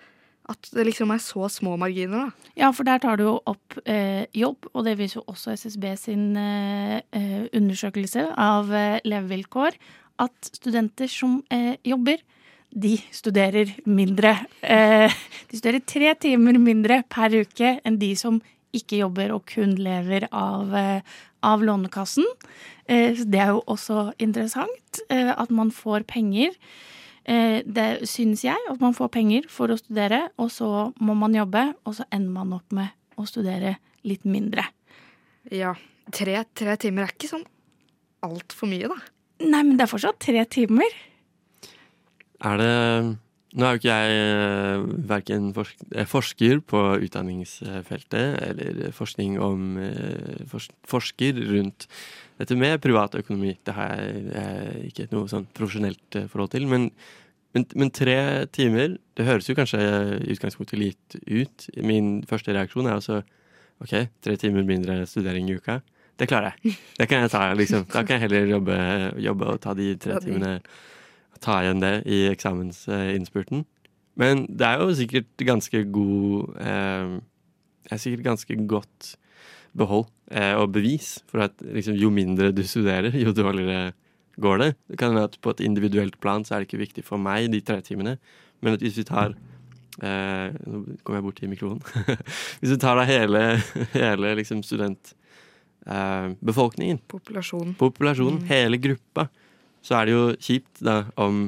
at 0.54 0.69
det 0.75 0.86
liksom 0.86 1.13
er 1.13 1.24
så 1.24 1.50
små 1.50 1.74
marginer, 1.81 2.28
da. 2.28 2.52
Ja, 2.60 2.69
for 2.75 2.86
der 2.86 3.02
tar 3.02 3.18
du 3.18 3.25
jo 3.25 3.34
opp 3.50 3.80
eh, 3.81 4.28
jobb, 4.38 4.69
og 4.75 4.86
det 4.86 4.98
viser 5.02 5.22
jo 5.22 5.25
også 5.34 5.56
SSB 5.58 5.90
sin 5.98 6.28
eh, 6.38 7.00
eh, 7.18 7.50
undersøkelse 7.50 8.28
av 8.38 8.69
eh, 8.69 9.02
levevilkår, 9.08 9.81
at 10.21 10.51
studenter 10.53 11.09
som 11.12 11.39
eh, 11.53 11.75
jobber, 11.88 12.21
de 12.71 12.95
studerer 13.12 13.73
mindre. 13.89 14.35
Eh, 14.63 15.12
de 15.51 15.59
studerer 15.59 15.83
tre 15.83 16.13
timer 16.15 16.59
mindre 16.62 17.01
per 17.12 17.33
uke 17.41 17.75
enn 17.83 18.00
de 18.00 18.13
som 18.19 18.39
ikke 18.75 19.01
jobber 19.01 19.33
og 19.35 19.45
kun 19.51 19.75
lever 19.79 20.27
av, 20.31 20.71
eh, 20.75 21.01
av 21.44 21.63
Lånekassen. 21.63 22.25
Eh, 22.88 23.15
det 23.15 23.39
er 23.39 23.51
jo 23.51 23.63
også 23.68 24.13
interessant 24.19 25.01
eh, 25.09 25.33
at 25.35 25.51
man 25.51 25.71
får 25.71 26.07
penger. 26.07 26.56
Det 27.21 28.07
syns 28.09 28.41
jeg, 28.41 28.57
at 28.67 28.79
man 28.81 28.95
får 28.97 29.12
penger 29.13 29.45
for 29.47 29.69
å 29.69 29.75
studere, 29.77 30.31
og 30.41 30.50
så 30.50 30.89
må 31.06 31.13
man 31.15 31.35
jobbe, 31.38 31.62
og 31.85 31.94
så 31.94 32.07
ender 32.09 32.33
man 32.33 32.56
opp 32.57 32.74
med 32.74 32.89
å 33.15 33.27
studere 33.29 33.75
litt 34.09 34.25
mindre. 34.25 34.65
Ja, 35.53 35.75
tre, 36.09 36.39
tre 36.57 36.74
timer 36.81 37.06
er 37.06 37.13
ikke 37.13 37.29
sånn 37.29 37.45
altfor 38.25 38.71
mye, 38.74 38.89
da. 38.89 38.97
Nei, 39.41 39.63
men 39.65 39.75
det 39.77 39.85
er 39.85 39.91
fortsatt 39.91 40.21
tre 40.21 40.45
timer. 40.49 40.95
Er 42.45 42.61
det 42.61 42.71
Nå 43.51 43.65
er 43.67 43.73
jo 43.75 43.79
ikke 43.81 43.95
jeg 43.99 44.83
verken 45.09 45.47
forsker 46.07 46.61
på 46.63 46.81
utdanningsfeltet 47.03 48.38
eller 48.45 48.93
forskning 48.95 49.33
om 49.43 49.73
eh, 49.75 50.53
forsker 50.88 51.41
rundt 51.49 51.89
dette 52.39 52.55
med 52.55 52.79
privatøkonomi. 52.79 53.57
Det 53.67 53.75
har 53.75 53.91
jeg 53.99 54.23
eh, 54.39 54.77
ikke 54.88 55.09
noe 55.11 55.27
sånn 55.27 55.49
profesjonelt 55.51 56.15
eh, 56.15 56.29
forhold 56.31 56.53
til. 56.55 56.69
Men, 56.71 56.88
men, 57.51 57.67
men 57.75 57.91
tre 57.91 58.17
timer, 58.55 58.95
det 59.19 59.27
høres 59.27 59.51
jo 59.51 59.57
kanskje 59.59 59.83
utgangspunktet 60.31 60.79
litt 60.79 61.19
ut. 61.27 61.67
Min 61.83 62.21
første 62.31 62.55
reaksjon 62.55 62.88
er 62.88 63.01
altså 63.01 63.19
OK, 63.83 63.98
tre 64.24 64.39
timer 64.39 64.63
mindre 64.63 65.01
studering 65.12 65.51
i 65.51 65.60
uka. 65.60 65.81
Det 66.22 66.28
klarer 66.30 66.54
jeg. 66.54 66.78
Det 67.00 67.10
kan 67.10 67.24
jeg 67.24 67.34
ta, 67.34 67.48
liksom. 67.58 67.86
Da 67.90 68.04
kan 68.06 68.20
jeg 68.20 68.28
heller 68.28 68.50
jobbe, 68.51 68.78
jobbe 69.25 69.48
og 69.50 69.62
ta 69.63 69.74
de 69.78 69.96
tre 69.98 70.20
timene 70.22 70.60
ta 71.42 71.62
igjen 71.63 71.82
det 71.82 71.96
i 72.06 72.20
eksamensinnspurten. 72.30 73.63
Men 74.22 74.46
det 74.46 74.68
er 74.68 74.84
jo 74.84 74.94
sikkert 74.94 75.46
ganske 75.48 75.84
god 75.96 76.58
eh, 76.60 77.13
Det 77.88 77.96
er 77.96 78.01
sikkert 78.04 78.25
ganske 78.28 78.58
godt 78.70 79.13
behold 79.78 80.06
eh, 80.30 80.54
og 80.60 80.74
bevis 80.75 81.22
for 81.32 81.46
at 81.48 81.56
liksom, 81.63 81.96
jo 81.96 82.12
mindre 82.13 82.51
du 82.54 82.62
studerer, 82.68 83.16
jo 83.16 83.34
dårligere 83.34 83.94
går 84.42 84.58
det. 84.62 84.70
Det 84.92 85.00
kan 85.00 85.16
være 85.16 85.32
at 85.32 85.40
på 85.42 85.54
et 85.56 85.63
individuelt 85.66 86.20
plan 86.22 86.46
så 86.46 86.56
er 86.56 86.62
det 86.62 86.70
ikke 86.70 86.84
viktig 86.84 87.06
for 87.08 87.22
meg, 87.22 87.50
de 87.51 87.63
tre 87.63 87.80
timene. 87.82 88.18
Men 88.62 88.78
at 88.78 88.84
hvis 88.84 89.00
vi 89.00 89.08
tar 89.08 89.34
eh, 90.04 90.54
Nå 90.68 90.84
kom 91.04 91.18
jeg 91.18 91.25
bort 91.25 91.40
til 91.40 91.50
mikrofonen. 91.50 91.82
hvis 92.60 92.75
du 92.75 92.78
tar 92.78 93.00
da 93.00 93.08
hele, 93.10 93.58
hele 93.96 94.36
liksom 94.40 94.62
student... 94.63 95.16
Eh, 95.88 96.27
befolkningen, 96.45 97.00
Populasjonen. 97.09 97.73
populasjonen, 97.79 98.43
hele 98.45 98.77
gruppa, 98.77 99.29
så 99.81 99.95
er 99.97 100.05
det 100.05 100.13
jo 100.13 100.25
kjipt 100.38 100.83
da 100.85 101.00
om 101.17 101.47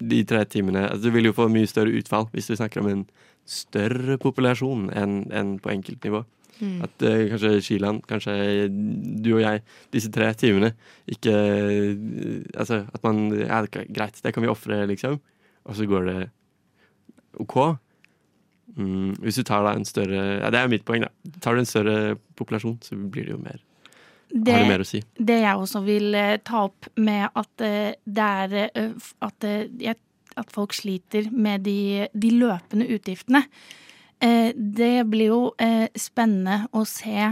de 0.00 0.18
tre 0.24 0.42
timene 0.48 0.82
altså 0.88 1.08
Du 1.08 1.14
vil 1.14 1.24
jo 1.28 1.32
få 1.36 1.46
mye 1.52 1.68
større 1.68 1.92
utfall 1.96 2.26
hvis 2.32 2.46
du 2.48 2.56
snakker 2.56 2.80
om 2.80 2.88
en 2.88 3.06
større 3.48 4.18
populasjon 4.20 4.90
enn 4.96 5.14
enn 5.32 5.54
på 5.60 5.72
enkeltnivå. 5.72 6.20
Mm. 6.60 6.82
At 6.84 7.02
eh, 7.08 7.22
kanskje 7.32 7.54
Skiland, 7.64 8.02
kanskje 8.08 8.34
du 8.68 9.30
og 9.38 9.40
jeg, 9.40 9.62
disse 9.96 10.10
tre 10.12 10.28
timene 10.36 10.74
ikke 11.08 11.32
eh, 11.32 12.42
Altså 12.60 12.82
at 12.92 13.00
man 13.02 13.30
Ja, 13.32 13.62
det 13.64 13.72
er 13.80 13.88
greit, 13.88 14.20
det 14.20 14.34
kan 14.36 14.44
vi 14.44 14.52
ofre, 14.52 14.82
liksom. 14.92 15.16
Og 15.64 15.76
så 15.76 15.88
går 15.88 16.04
det 16.10 16.18
OK. 17.40 17.56
Mm, 18.76 19.16
hvis 19.24 19.40
du 19.40 19.42
tar 19.48 19.64
da 19.64 19.72
en 19.72 19.88
større 19.88 20.20
Ja, 20.42 20.50
det 20.52 20.60
er 20.60 20.68
mitt 20.68 20.84
poeng, 20.84 21.08
da. 21.08 21.10
Tar 21.40 21.56
du 21.56 21.64
en 21.64 21.68
større 21.68 21.96
populasjon, 22.36 22.76
så 22.84 22.94
blir 23.00 23.24
det 23.24 23.32
jo 23.38 23.40
mer 23.40 23.58
Det, 24.30 24.52
Har 24.54 24.62
du 24.62 24.70
mer 24.70 24.84
å 24.84 24.86
si? 24.86 25.02
det 25.18 25.40
jeg 25.42 25.58
også 25.58 25.82
vil 25.82 26.14
eh, 26.14 26.38
ta 26.46 26.64
opp 26.68 26.86
med 27.02 27.26
at 27.34 27.64
eh, 27.66 27.96
det 28.06 28.26
er 28.46 28.56
eh, 28.70 29.12
at, 29.26 29.46
at 30.38 30.54
folk 30.54 30.74
sliter 30.76 31.30
med 31.34 31.64
de, 31.66 32.06
de 32.14 32.32
løpende 32.38 32.86
utgiftene. 32.94 33.44
Det 34.20 35.06
blir 35.08 35.30
jo 35.30 35.38
spennende 35.96 36.66
å 36.76 36.82
se, 36.84 37.22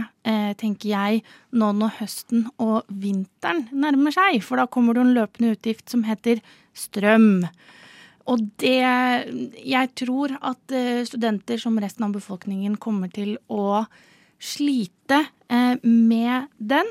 tenker 0.57 0.89
jeg, 0.89 1.19
nå 1.53 1.67
når 1.77 1.91
høsten 1.99 2.47
og 2.57 2.89
vinteren 2.89 3.67
nærmer 3.69 4.15
seg. 4.15 4.39
For 4.41 4.57
da 4.57 4.65
kommer 4.65 4.97
det 4.97 5.03
en 5.03 5.13
løpende 5.13 5.51
utgift 5.53 5.93
som 5.93 6.01
heter 6.07 6.41
strøm. 6.73 7.45
Og 8.25 8.41
det 8.57 8.81
Jeg 9.69 9.91
tror 10.01 10.33
at 10.41 10.73
studenter 11.05 11.61
som 11.61 11.77
resten 11.77 12.09
av 12.09 12.17
befolkningen 12.17 12.79
kommer 12.81 13.13
til 13.13 13.37
å 13.53 13.85
slite 14.39 15.25
eh, 15.49 15.75
med 15.83 16.47
den. 16.57 16.85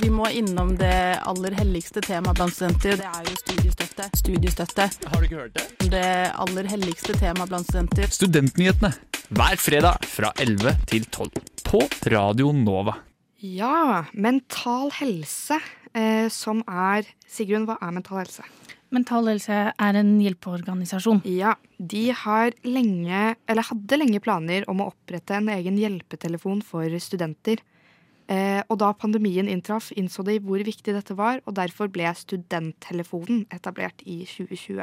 Vi 0.00 0.08
må 0.10 0.28
innom 0.32 0.76
det 0.80 1.18
aller 1.28 1.52
helligste 1.58 2.00
temaet 2.00 2.38
blant 2.38 2.54
studenter. 2.54 2.96
Det 2.96 3.08
er 3.10 3.26
jo 3.28 3.36
studiestøtte. 3.42 4.06
Studiestøtte. 4.16 4.86
Har 5.12 5.20
du 5.20 5.28
ikke 5.28 5.42
hørt 5.42 5.58
det? 5.58 5.90
Det 5.92 6.08
aller 6.40 6.70
helligste 6.72 7.16
temaet 7.20 7.52
blant 7.52 7.68
studenter. 7.68 8.08
Studentnyhetene 8.08 8.94
hver 9.30 9.60
fredag 9.60 10.08
fra 10.10 10.32
11 10.42 10.72
til 10.90 11.04
12 11.06 11.28
på 11.68 11.84
Radio 12.10 12.54
Nova. 12.56 12.96
Ja, 13.40 14.06
mental 14.12 14.90
helse, 14.98 15.60
som 16.30 16.60
er 16.70 17.08
Sigrun, 17.26 17.64
hva 17.66 17.74
er 17.82 17.94
mental 17.96 18.20
helse? 18.20 18.44
Mental 18.90 19.28
Helse 19.30 19.56
er 19.70 19.96
en 20.00 20.08
hjelpeorganisasjon. 20.18 21.20
Ja, 21.30 21.54
de 21.78 22.08
har 22.10 22.56
lenge, 22.66 23.36
eller 23.46 23.66
hadde 23.68 23.98
lenge 24.00 24.18
planer 24.22 24.66
om 24.70 24.82
å 24.82 24.88
opprette 24.90 25.36
en 25.36 25.50
egen 25.54 25.78
hjelpetelefon 25.78 26.58
for 26.66 26.96
studenter. 26.98 27.62
Eh, 28.30 28.62
og 28.66 28.80
da 28.82 28.90
pandemien 28.94 29.46
inntraff, 29.50 29.92
innså 29.94 30.24
de 30.26 30.40
hvor 30.42 30.62
viktig 30.66 30.94
dette 30.94 31.14
var, 31.18 31.38
og 31.46 31.54
derfor 31.58 31.90
ble 31.90 32.10
Studenttelefonen 32.18 33.44
etablert 33.54 34.02
i 34.06 34.24
2020. 34.26 34.82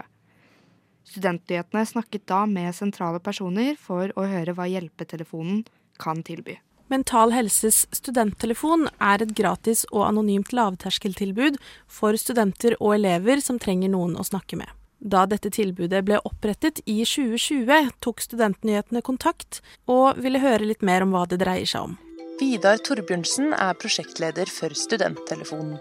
Studentnyhetene 1.07 1.83
snakket 1.87 2.27
da 2.31 2.45
med 2.47 2.75
sentrale 2.75 3.19
personer 3.23 3.75
for 3.79 4.11
å 4.15 4.27
høre 4.27 4.55
hva 4.55 4.67
hjelpetelefonen 4.71 5.65
kan 5.99 6.23
tilby. 6.23 6.57
Mental 6.87 7.33
Helses 7.35 7.83
studenttelefon 7.91 8.87
er 9.03 9.23
et 9.23 9.33
gratis 9.35 9.83
og 9.91 10.05
anonymt 10.07 10.53
lavterskeltilbud 10.55 11.57
for 11.91 12.15
studenter 12.15 12.77
og 12.79 12.95
elever 12.95 13.43
som 13.43 13.59
trenger 13.59 13.91
noen 13.91 14.15
å 14.15 14.23
snakke 14.23 14.59
med. 14.59 14.71
Da 14.97 15.25
dette 15.29 15.51
tilbudet 15.53 15.99
ble 16.07 16.17
opprettet 16.25 16.79
i 16.85 17.03
2020, 17.05 17.91
tok 18.01 18.23
Studentnyhetene 18.23 19.03
kontakt 19.05 19.59
og 19.85 20.17
ville 20.23 20.41
høre 20.41 20.71
litt 20.71 20.81
mer 20.81 21.05
om 21.05 21.13
hva 21.13 21.27
det 21.29 21.41
dreier 21.43 21.69
seg 21.69 21.91
om. 21.91 21.99
Vidar 22.39 22.81
Torbjørnsen 22.81 23.53
er 23.53 23.77
prosjektleder 23.77 24.49
for 24.49 24.73
Studenttelefonen. 24.77 25.77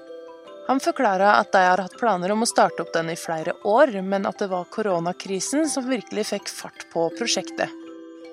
Han 0.67 0.83
forklarer 0.83 1.39
at 1.39 1.53
de 1.55 1.63
har 1.63 1.79
hatt 1.79 1.99
planer 2.01 2.33
om 2.35 2.43
å 2.43 2.51
starte 2.51 2.83
opp 2.83 2.93
den 2.93 3.13
i 3.13 3.19
flere 3.21 3.55
år, 3.63 3.95
men 4.03 4.27
at 4.27 4.43
det 4.43 4.51
var 4.51 4.67
koronakrisen 4.75 5.69
som 5.71 5.87
virkelig 5.87 6.27
fikk 6.33 6.51
fart 6.51 6.89
på 6.91 7.07
prosjektet. 7.15 7.86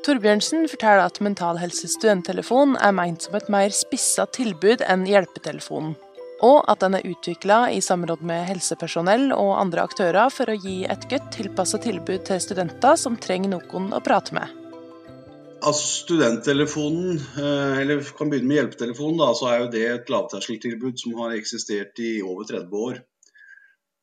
Torbjørnsen 0.04 0.66
forteller 0.68 1.06
at 1.08 1.22
Mental 1.24 1.56
Helse 1.62 1.88
studenttelefon 1.88 2.74
er 2.76 2.92
meint 2.92 3.24
som 3.24 3.38
et 3.38 3.46
mer 3.54 3.72
spissa 3.72 4.26
tilbud 4.36 4.82
enn 4.84 5.06
hjelpetelefonen, 5.08 5.94
og 6.44 6.58
at 6.68 6.82
den 6.84 6.98
er 6.98 7.08
utvikla 7.08 7.60
i 7.72 7.80
samråd 7.80 8.26
med 8.28 8.44
helsepersonell 8.50 9.30
og 9.32 9.54
andre 9.62 9.86
aktører 9.88 10.28
for 10.34 10.52
å 10.52 10.58
gi 10.60 10.82
et 10.92 11.08
godt 11.08 11.32
tilpassa 11.38 11.80
tilbud 11.80 12.28
til 12.28 12.44
studenter 12.44 13.00
som 13.00 13.16
trenger 13.16 13.56
noen 13.56 13.96
å 13.96 14.04
prate 14.04 14.36
med. 14.36 14.52
Altså 15.64 15.88
Studenttelefonen, 16.04 17.24
eh, 17.40 17.82
eller 17.86 18.04
vi 18.04 18.18
kan 18.18 18.28
begynne 18.28 18.52
med 18.52 18.60
hjelpetelefonen, 18.60 19.24
da, 19.24 19.32
så 19.40 19.54
er 19.54 19.62
jo 19.62 19.72
det 19.72 19.88
et 19.88 20.12
lavterskeltilbud 20.12 21.00
som 21.00 21.16
har 21.24 21.38
eksistert 21.38 22.04
i 22.04 22.18
over 22.20 22.44
30 22.52 22.88
år. 22.90 23.04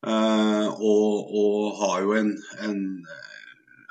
Eh, 0.01 0.67
og, 0.81 1.35
og 1.43 1.83
har 1.83 2.07
jo 2.07 2.17
en, 2.17 2.39
en 2.65 2.81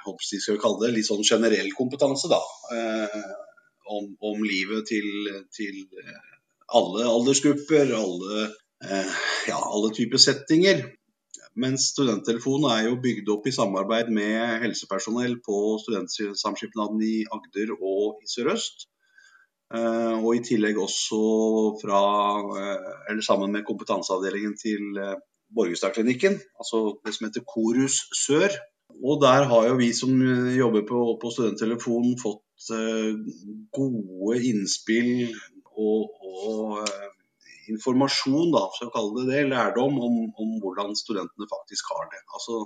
håper 0.04 0.26
skal 0.28 0.60
kalle 0.62 0.86
det, 0.86 0.94
litt 0.96 1.08
sånn 1.08 1.24
generell 1.26 1.70
kompetanse 1.76 2.30
da, 2.30 2.40
eh, 2.76 3.20
om, 3.90 4.12
om 4.30 4.44
livet 4.46 4.86
til, 4.90 5.08
til 5.54 5.82
alle 6.70 7.06
aldersgrupper, 7.10 7.90
alle, 7.96 8.48
ja, 9.48 9.58
alle 9.58 9.90
typer 9.96 10.22
settinger. 10.22 10.84
Mens 11.58 11.88
studenttelefonen 11.90 12.68
er 12.70 12.84
jo 12.86 13.00
bygd 13.02 13.28
opp 13.34 13.48
i 13.50 13.54
samarbeid 13.54 14.12
med 14.14 14.62
helsepersonell 14.62 15.40
på 15.42 15.56
studentsamskipnaden 15.82 17.02
i 17.02 17.16
Agder 17.26 17.74
og 17.74 18.22
i 18.22 18.30
Sør-Øst. 18.30 18.86
Og 19.74 20.30
i 20.36 20.44
tillegg 20.46 20.78
også 20.82 21.18
fra, 21.82 22.00
eller 23.10 23.26
sammen 23.26 23.52
med 23.54 23.66
kompetanseavdelingen 23.66 24.54
til 24.62 25.02
Borgestadklinikken, 25.54 26.38
altså 26.62 26.80
det 27.04 27.14
som 27.16 27.26
heter 27.26 27.46
Korus 27.46 28.04
Sør. 28.14 28.54
Og 29.00 29.20
der 29.22 29.46
har 29.50 29.68
jo 29.68 29.78
vi 29.78 29.92
som 29.96 30.12
jobber 30.54 30.84
på, 30.88 31.00
på 31.22 31.30
studenttelefonen 31.34 32.18
fått 32.20 32.44
gode 33.72 34.40
innspill 34.50 35.30
og, 35.80 36.10
og 36.20 36.82
informasjon, 37.70 38.50
da, 38.54 38.66
for 38.76 38.88
å 38.88 38.94
kalle 38.94 39.24
det 39.24 39.30
det, 39.30 39.48
lærdom 39.52 39.98
om, 40.02 40.20
om, 40.34 40.54
hvordan 40.62 40.96
studentene 40.98 41.48
faktisk 41.50 41.92
har 41.94 42.08
det. 42.12 42.22
Altså, 42.34 42.64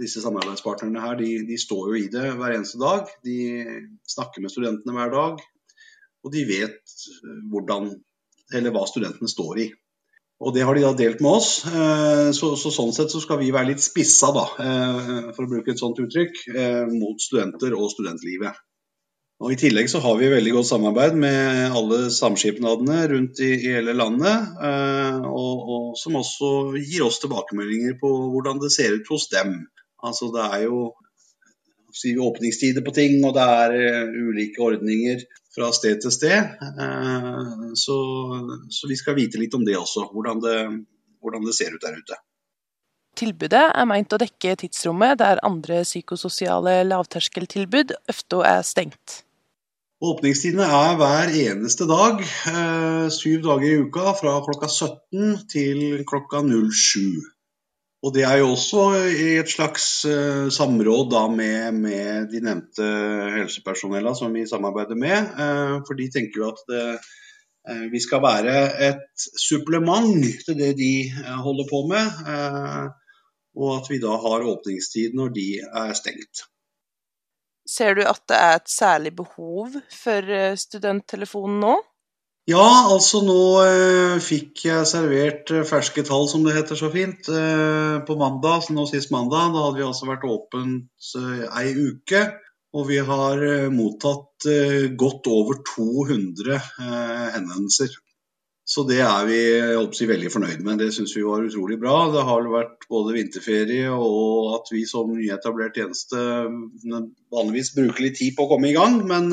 disse 0.00 0.22
samarbeidspartnerne 0.24 1.02
her, 1.02 1.18
de, 1.20 1.30
de, 1.48 1.58
står 1.60 1.92
jo 1.92 2.00
i 2.00 2.10
det 2.12 2.32
hver 2.38 2.56
eneste 2.56 2.80
dag. 2.82 3.10
De 3.26 3.38
snakker 4.10 4.42
med 4.42 4.52
studentene 4.52 4.96
hver 4.96 5.12
dag. 5.14 5.44
Og 6.24 6.32
de 6.34 6.42
vet 6.48 6.96
hvordan, 7.52 7.90
eller 8.56 8.74
hva 8.74 8.84
studentene 8.90 9.30
står 9.30 9.62
i. 9.66 9.68
Og 10.42 10.54
det 10.54 10.64
har 10.66 10.74
de 10.74 10.82
da 10.82 10.92
delt 10.98 11.20
med 11.22 11.38
oss. 11.38 11.50
Så, 12.36 12.48
så 12.58 12.70
sånn 12.74 12.90
sett 12.92 13.12
så 13.12 13.20
skal 13.22 13.38
vi 13.38 13.52
være 13.54 13.70
litt 13.70 13.84
spissa, 13.84 14.32
da, 14.34 14.42
for 15.36 15.44
å 15.44 15.50
bruke 15.52 15.70
et 15.72 15.80
sånt 15.80 16.00
uttrykk, 16.02 16.40
mot 16.90 17.22
studenter 17.22 17.76
og 17.78 17.92
studentlivet. 17.92 18.58
Og 19.42 19.52
I 19.52 19.58
tillegg 19.58 19.88
så 19.90 19.98
har 20.00 20.14
vi 20.16 20.30
veldig 20.30 20.52
godt 20.54 20.68
samarbeid 20.70 21.16
med 21.18 21.74
alle 21.76 21.98
samskipnadene 22.14 23.00
rundt 23.10 23.40
i, 23.42 23.50
i 23.66 23.72
hele 23.74 23.92
landet. 23.96 24.52
Eh, 24.62 25.24
og, 25.26 25.64
og, 25.74 25.88
som 25.98 26.20
også 26.20 26.50
gir 26.78 27.04
oss 27.04 27.18
tilbakemeldinger 27.22 27.98
på 28.00 28.12
hvordan 28.32 28.62
det 28.62 28.70
ser 28.72 28.94
ut 28.94 29.10
hos 29.10 29.26
dem. 29.34 29.56
Altså 30.04 30.30
Det 30.34 30.44
er 30.44 30.68
jo 30.68 30.92
åpningstider 32.24 32.82
på 32.86 32.94
ting, 32.94 33.20
og 33.26 33.34
det 33.36 33.44
er 33.44 34.08
ulike 34.10 34.62
ordninger 34.62 35.20
fra 35.54 35.70
sted 35.74 36.02
til 36.02 36.14
sted. 36.14 36.54
Eh, 36.60 37.50
så, 37.78 37.96
så, 38.68 38.90
vi 38.90 38.98
skal 38.98 39.18
vite 39.18 39.40
litt 39.40 39.54
om 39.54 39.64
det 39.66 39.76
også, 39.78 40.08
hvordan 40.12 40.42
det, 40.44 40.56
hvordan 41.22 41.46
det 41.46 41.56
ser 41.56 41.74
ut 41.74 41.84
der 41.84 41.98
ute. 41.98 42.20
Tilbudet 43.14 43.68
er 43.70 43.86
meint 43.86 44.10
å 44.10 44.18
dekke 44.18 44.56
tidsrommet 44.58 45.20
der 45.20 45.42
andre 45.46 45.84
psykososiale 45.86 46.80
lavterskeltilbud 46.88 47.94
ofte 48.10 48.42
er 48.48 48.64
stengt. 48.66 49.20
Åpningstidene 50.04 50.66
er 50.66 50.96
hver 50.98 51.30
eneste 51.46 51.86
dag, 51.88 52.18
eh, 52.20 53.06
syv 53.14 53.44
dager 53.46 53.68
i 53.68 53.78
uka, 53.86 54.12
fra 54.18 54.34
klokka 54.44 54.68
17 54.68 55.46
til 55.48 56.02
klokka 56.08 56.42
07. 56.42 57.22
Og 58.04 58.12
Det 58.12 58.24
er 58.28 58.36
jo 58.42 58.50
også 58.52 58.82
i 59.16 59.28
et 59.40 59.48
slags 59.48 59.84
uh, 60.04 60.50
samråd 60.52 61.06
da 61.12 61.22
med, 61.32 61.78
med, 61.86 62.26
de 62.28 62.42
nevnte 62.44 62.88
helsepersonella 63.38 64.12
som 64.18 64.34
vi 64.36 64.44
samarbeider 64.48 64.98
med. 65.00 65.30
Uh, 65.38 65.78
for 65.86 65.96
de 65.96 66.10
tenker 66.12 66.42
jo 66.42 66.50
at 66.50 66.60
det, 66.68 66.82
uh, 67.70 67.86
vi 67.92 68.02
skal 68.04 68.20
være 68.20 68.58
et 68.90 69.24
supplement 69.40 70.20
til 70.44 70.58
det 70.58 70.74
de 70.76 70.92
holder 71.46 71.70
på 71.70 71.80
med. 71.94 72.20
Og 73.54 73.70
at 73.78 73.88
vi 73.88 74.02
da 74.02 74.18
har 74.20 74.44
åpningstid 74.52 75.16
når 75.16 75.32
de 75.32 75.48
er 75.64 75.96
stengt. 75.96 76.44
Ser 77.64 77.96
du 77.96 78.02
at 78.04 78.20
det 78.28 78.36
er 78.36 78.58
et 78.58 78.68
særlig 78.68 79.14
behov 79.16 79.78
for 79.88 80.34
studenttelefonen 80.60 81.62
nå? 81.62 81.76
Ja, 82.44 82.64
altså 82.92 83.22
nå 83.24 83.42
eh, 83.64 84.18
fikk 84.20 84.66
jeg 84.66 84.88
servert 84.90 85.48
ferske 85.64 86.02
tall, 86.04 86.26
som 86.28 86.42
det 86.44 86.52
heter 86.52 86.76
så 86.76 86.90
fint, 86.92 87.24
eh, 87.32 87.94
på 88.04 88.16
mandag. 88.20 88.66
Nå 88.76 88.84
sist 88.90 89.12
mandag. 89.14 89.54
Da 89.54 89.62
hadde 89.64 89.80
vi 89.80 89.86
altså 89.86 90.10
vært 90.10 90.26
åpent 90.28 91.08
eh, 91.16 91.46
ei 91.62 91.72
uke. 91.72 92.26
Og 92.74 92.88
vi 92.90 92.98
har 93.06 93.38
mottatt 93.70 94.44
godt 94.98 95.28
over 95.30 95.60
200 95.62 96.56
henvendelser. 97.36 97.92
Så 98.64 98.86
det 98.88 99.02
er 99.04 99.26
vi 99.28 99.38
si, 99.92 100.06
veldig 100.08 100.30
fornøyd 100.32 100.62
med. 100.64 100.78
Det 100.80 100.88
syns 100.96 101.12
vi 101.16 101.24
var 101.24 101.44
utrolig 101.44 101.76
bra. 101.80 102.06
Det 102.14 102.22
har 102.24 102.46
vært 102.48 102.86
både 102.88 103.12
vinterferie 103.18 103.90
og 103.92 104.54
at 104.56 104.70
vi 104.72 104.86
som 104.88 105.10
nyetablert 105.12 105.76
tjeneste 105.76 106.20
vanligvis 107.34 107.74
bruker 107.76 108.06
litt 108.06 108.16
tid 108.22 108.32
på 108.36 108.46
å 108.46 108.50
komme 108.54 108.70
i 108.70 108.76
gang. 108.76 109.02
Men, 109.04 109.28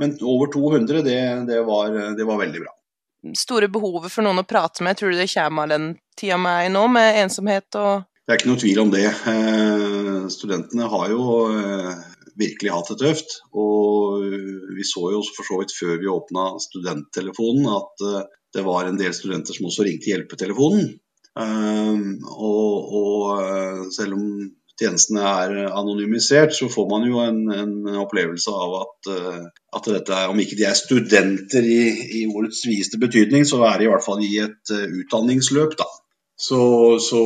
men 0.00 0.16
over 0.24 0.48
200, 0.54 1.04
det, 1.04 1.18
det, 1.50 1.60
var, 1.68 1.92
det, 2.16 2.24
var, 2.24 2.40
veldig 2.40 2.64
bra. 2.64 2.72
Store 3.36 3.68
behovet 3.72 4.12
for 4.12 4.24
noen 4.24 4.40
å 4.40 4.48
prate 4.48 4.84
med, 4.86 4.96
tror 4.96 5.12
du 5.12 5.20
det 5.20 5.28
kommer 5.34 5.68
av 5.68 5.76
den 5.76 5.86
tida 6.16 6.40
vi 6.40 6.56
er 6.56 6.70
i 6.70 6.72
nå, 6.72 6.88
med 6.96 7.20
ensomhet 7.26 7.80
og 7.80 8.08
Det 8.24 8.32
er 8.32 8.40
ikke 8.40 8.52
noe 8.54 8.62
tvil 8.64 8.82
om 8.86 8.94
det. 8.94 9.06
Studentene 10.32 10.88
har 10.88 11.12
jo 11.12 11.28
virkelig 12.40 12.72
hatt 12.74 12.90
det 12.92 12.98
tøft. 13.02 13.38
Og 13.52 14.24
vi 14.74 14.86
så 14.86 15.10
jo 15.14 15.22
for 15.34 15.46
så 15.46 15.60
vidt 15.60 15.76
før 15.76 16.00
vi 16.00 16.10
åpna 16.10 16.48
studenttelefonen 16.62 17.70
at 17.72 18.04
eh, 18.08 18.26
det 18.54 18.66
var 18.66 18.88
en 18.88 19.00
del 19.00 19.14
studenter 19.16 19.56
som 19.56 19.70
også 19.70 19.86
ringte 19.86 20.12
hjelpetelefonen. 20.12 20.92
Ehm, 21.40 22.20
og, 22.30 22.92
og 23.00 23.40
eh, 23.42 23.80
selv 23.94 24.14
om 24.18 24.28
tjenestene 24.78 25.22
er 25.22 25.56
anonymisert, 25.70 26.54
så 26.54 26.68
får 26.70 26.86
man 26.90 27.06
jo 27.06 27.20
en, 27.22 27.42
en 27.54 27.98
opplevelse 28.02 28.50
av 28.50 28.72
at, 28.80 29.10
at, 29.78 29.84
dette 29.86 30.16
er, 30.16 30.30
om 30.32 30.40
ikke 30.42 30.58
de 30.58 30.66
er 30.66 30.74
studenter 30.78 31.62
i, 31.62 31.82
i 32.18 32.22
ordets 32.26 32.64
videste 32.66 32.98
betydning, 32.98 33.46
så 33.46 33.60
er 33.68 33.78
de 33.78 33.86
i 33.86 33.92
hvert 33.92 34.02
fall 34.02 34.24
i 34.26 34.32
et 34.42 34.74
utdanningsløp, 34.74 35.76
da. 35.78 35.86
Så, 36.34 36.58
så 36.98 37.22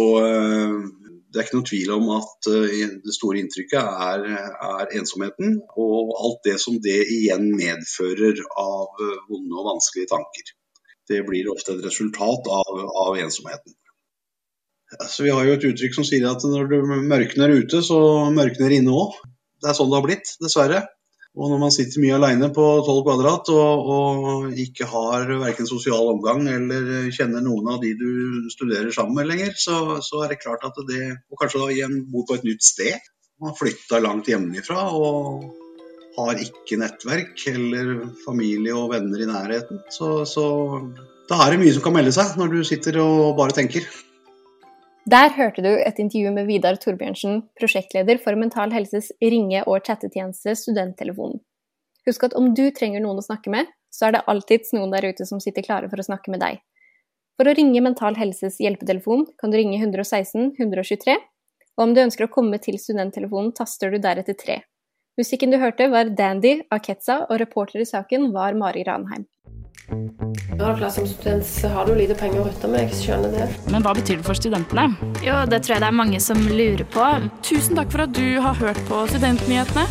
det 1.38 1.45
er 1.45 1.47
ikke 1.47 1.59
noen 1.61 1.68
tvil 1.71 1.90
om 1.95 2.09
at 2.16 2.47
eh, 2.50 2.95
det 3.04 3.12
store 3.14 3.38
inntrykket 3.38 3.78
er, 3.78 4.25
er 4.68 4.95
ensomheten, 4.99 5.61
og 5.78 6.11
alt 6.18 6.40
det 6.49 6.57
som 6.59 6.80
det 6.83 6.97
igjen 7.14 7.52
medfører 7.54 8.40
av 8.59 8.99
eh, 9.04 9.21
vonde 9.28 9.61
og 9.61 9.68
vanskelige 9.68 10.11
tanker. 10.11 10.50
Det 11.07 11.21
blir 11.28 11.47
ofte 11.52 11.76
et 11.76 11.85
resultat 11.87 12.50
av, 12.50 12.80
av 13.04 13.21
ensomheten. 13.23 13.76
Altså, 14.99 15.28
vi 15.28 15.30
har 15.37 15.47
jo 15.47 15.54
et 15.54 15.68
uttrykk 15.71 15.95
som 15.95 16.09
sier 16.09 16.26
at 16.26 16.42
når 16.42 16.73
det 16.73 16.83
mørkner 17.07 17.54
ute, 17.54 17.85
så 17.87 18.00
mørkner 18.35 18.75
inne 18.75 18.99
òg. 18.99 19.14
Det 19.62 19.71
er 19.71 19.78
sånn 19.78 19.95
det 19.95 19.99
har 20.00 20.09
blitt, 20.09 20.35
dessverre. 20.42 20.83
Og 21.38 21.52
når 21.52 21.61
man 21.62 21.71
sitter 21.75 22.02
mye 22.02 22.16
alene 22.16 22.49
på 22.54 22.64
12 22.83 23.02
kvadrat 23.07 23.50
og, 23.54 23.90
og 23.95 24.57
ikke 24.59 24.88
har 24.90 25.28
verken 25.38 25.68
sosial 25.71 26.11
omgang 26.11 26.42
eller 26.50 27.12
kjenner 27.14 27.45
noen 27.45 27.68
av 27.75 27.78
de 27.85 27.92
du 27.99 28.49
studerer 28.50 28.90
sammen 28.95 29.21
med 29.21 29.30
lenger, 29.30 29.54
så, 29.54 30.00
så 30.02 30.25
er 30.25 30.35
det 30.35 30.40
klart 30.42 30.66
at 30.66 30.80
det 30.88 31.04
Og 31.30 31.38
kanskje 31.38 31.62
da 31.62 31.71
igjen 31.75 32.00
bor 32.11 32.26
på 32.26 32.40
et 32.40 32.49
nytt 32.49 32.66
sted. 32.66 33.07
Man 33.38 33.52
har 33.52 33.59
flytta 33.61 34.02
langt 34.02 34.30
hjemmefra 34.30 34.88
og 34.99 35.47
har 36.18 36.42
ikke 36.42 36.80
nettverk 36.80 37.45
eller 37.52 37.95
familie 38.25 38.75
og 38.75 38.90
venner 38.97 39.23
i 39.23 39.30
nærheten. 39.30 39.85
Så, 39.95 40.25
så 40.26 40.45
da 41.30 41.38
er 41.45 41.54
det 41.54 41.62
mye 41.62 41.76
som 41.76 41.85
kan 41.87 41.95
melde 41.95 42.16
seg 42.16 42.35
når 42.40 42.50
du 42.57 42.61
sitter 42.66 42.99
og 43.04 43.37
bare 43.38 43.54
tenker. 43.54 43.87
Der 45.09 45.31
hørte 45.33 45.62
du 45.65 45.71
et 45.71 46.00
intervju 46.03 46.31
med 46.35 46.49
Vidar 46.50 46.77
Torbjørnsen, 46.77 47.38
prosjektleder 47.57 48.19
for 48.21 48.37
Mental 48.37 48.75
Helses 48.75 49.07
ringe- 49.23 49.62
og 49.65 49.87
chattetjeneste 49.87 50.53
Studenttelefonen. 50.59 51.38
Husk 52.05 52.27
at 52.27 52.35
om 52.37 52.50
du 52.53 52.67
trenger 52.77 53.00
noen 53.00 53.21
å 53.23 53.25
snakke 53.25 53.49
med, 53.55 53.71
så 53.95 54.09
er 54.09 54.17
det 54.17 54.25
alltids 54.29 54.75
noen 54.77 54.93
der 54.93 55.07
ute 55.09 55.25
som 55.25 55.41
sitter 55.41 55.65
klare 55.65 55.88
for 55.88 56.03
å 56.03 56.05
snakke 56.05 56.35
med 56.35 56.43
deg. 56.45 56.61
For 57.38 57.49
å 57.49 57.55
ringe 57.57 57.81
Mental 57.87 58.19
Helses 58.21 58.59
hjelpetelefon 58.61 59.25
kan 59.41 59.55
du 59.55 59.57
ringe 59.57 59.79
116 59.81 60.59
123, 60.59 61.17
og 61.79 61.87
om 61.87 61.95
du 61.97 62.03
ønsker 62.05 62.27
å 62.27 62.33
komme 62.35 62.61
til 62.61 62.77
studenttelefonen, 62.77 63.55
taster 63.57 63.95
du 63.95 64.03
deretter 64.03 64.37
3. 64.37 64.61
Musikken 65.17 65.55
du 65.55 65.62
hørte 65.62 65.88
var 65.95 66.12
Dandy 66.12 66.59
av 66.69 66.85
Ketza, 66.85 67.23
og 67.31 67.41
reporter 67.41 67.81
i 67.81 67.88
saken 67.88 68.29
var 68.37 68.59
Mari 68.59 68.85
Ranheim. 68.85 69.25
Når 70.49 70.73
du 70.73 70.78
klar 70.81 70.90
som 70.90 71.07
student, 71.07 71.45
så 71.45 71.69
har 71.69 71.85
du 71.85 71.93
lite 71.93 72.14
penger 72.17 72.40
å 72.40 72.47
rutte 72.47 72.69
med. 72.73 72.88
Jeg 72.88 72.97
skjønner 73.02 73.35
det. 73.35 73.47
Men 73.69 73.85
hva 73.85 73.93
betyr 73.97 74.17
det 74.17 74.25
for 74.25 74.38
studentene? 74.38 74.87
Jo, 75.21 75.35
det 75.45 75.61
tror 75.64 75.75
jeg 75.76 75.83
det 75.85 75.88
er 75.90 75.97
mange 75.99 76.21
som 76.25 76.40
lurer 76.40 76.85
på. 76.88 77.09
Tusen 77.45 77.76
takk 77.76 77.90
for 77.93 78.07
at 78.07 78.14
du 78.17 78.40
har 78.40 78.57
hørt 78.57 78.81
på 78.88 79.02
Studentnyhetene. 79.12 79.85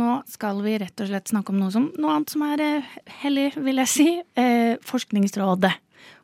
Nå 0.00 0.18
skal 0.30 0.60
vi 0.64 0.76
rett 0.82 1.02
og 1.02 1.08
slett 1.08 1.32
snakke 1.32 1.54
om 1.54 1.62
noe, 1.62 1.72
som, 1.74 1.88
noe 1.96 2.18
annet 2.18 2.34
som 2.34 2.44
er 2.46 2.62
eh, 2.64 2.90
hellig, 3.22 3.46
vil 3.56 3.80
jeg 3.82 3.90
si. 3.90 4.08
Eh, 4.38 4.76
Forskningsrådet. 4.86 5.72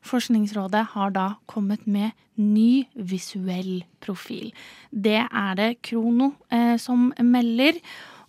Forskningsrådet 0.07 0.85
har 0.93 1.17
da 1.17 1.26
kommet 1.50 1.88
med 1.88 2.12
ny 2.37 2.85
visuell 2.93 3.81
profil. 4.05 4.53
Det 4.93 5.23
er 5.25 5.57
det 5.59 5.71
Krono 5.88 6.35
eh, 6.53 6.76
som 6.81 7.09
melder. 7.25 7.81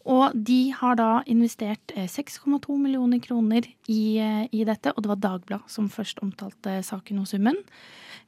Og 0.07 0.31
de 0.47 0.71
har 0.71 0.95
da 0.99 1.09
investert 1.27 1.91
6,2 1.91 2.77
millioner 2.79 3.19
kroner 3.23 3.65
i, 3.91 4.01
i, 4.55 4.61
dette, 4.67 4.93
og 4.95 5.03
det 5.03 5.11
var 5.11 5.19
Dagbladet 5.23 5.73
som 5.73 5.89
først 5.91 6.21
omtalte 6.23 6.77
saken 6.87 7.19
og 7.19 7.27
summen. 7.27 7.59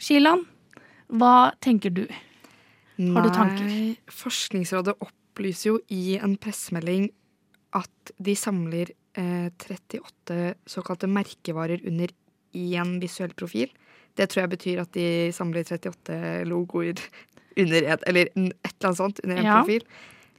Shilan, 0.01 0.43
hva 1.07 1.53
tenker 1.63 1.93
du? 1.95 2.03
Har 2.99 3.23
du 3.23 3.31
tanker? 3.31 3.63
Nei, 3.63 3.93
Forskningsrådet 4.11 4.97
opplyser 4.99 5.71
jo 5.71 5.79
i 5.95 6.17
en 6.19 6.35
pressemelding 6.41 7.07
at 7.79 8.11
de 8.19 8.35
samler 8.35 8.91
eh, 9.15 9.47
38 9.55 10.39
såkalte 10.67 11.07
merkevarer 11.07 11.85
under 11.87 12.11
én 12.59 12.97
visuell 12.99 13.31
profil. 13.39 13.71
Det 14.19 14.27
tror 14.27 14.43
jeg 14.43 14.51
betyr 14.57 14.83
at 14.83 14.91
de 14.97 15.07
samler 15.35 15.63
38 15.63 16.43
logoer 16.49 16.99
under 17.61 17.87
et, 17.95 18.03
eller 18.09 18.27
et 18.27 18.35
eller 18.35 18.89
annet 18.89 18.99
sånt 18.99 19.23
under 19.23 19.39
én 19.39 19.47
Ja. 19.47 19.61
profil. 19.61 19.85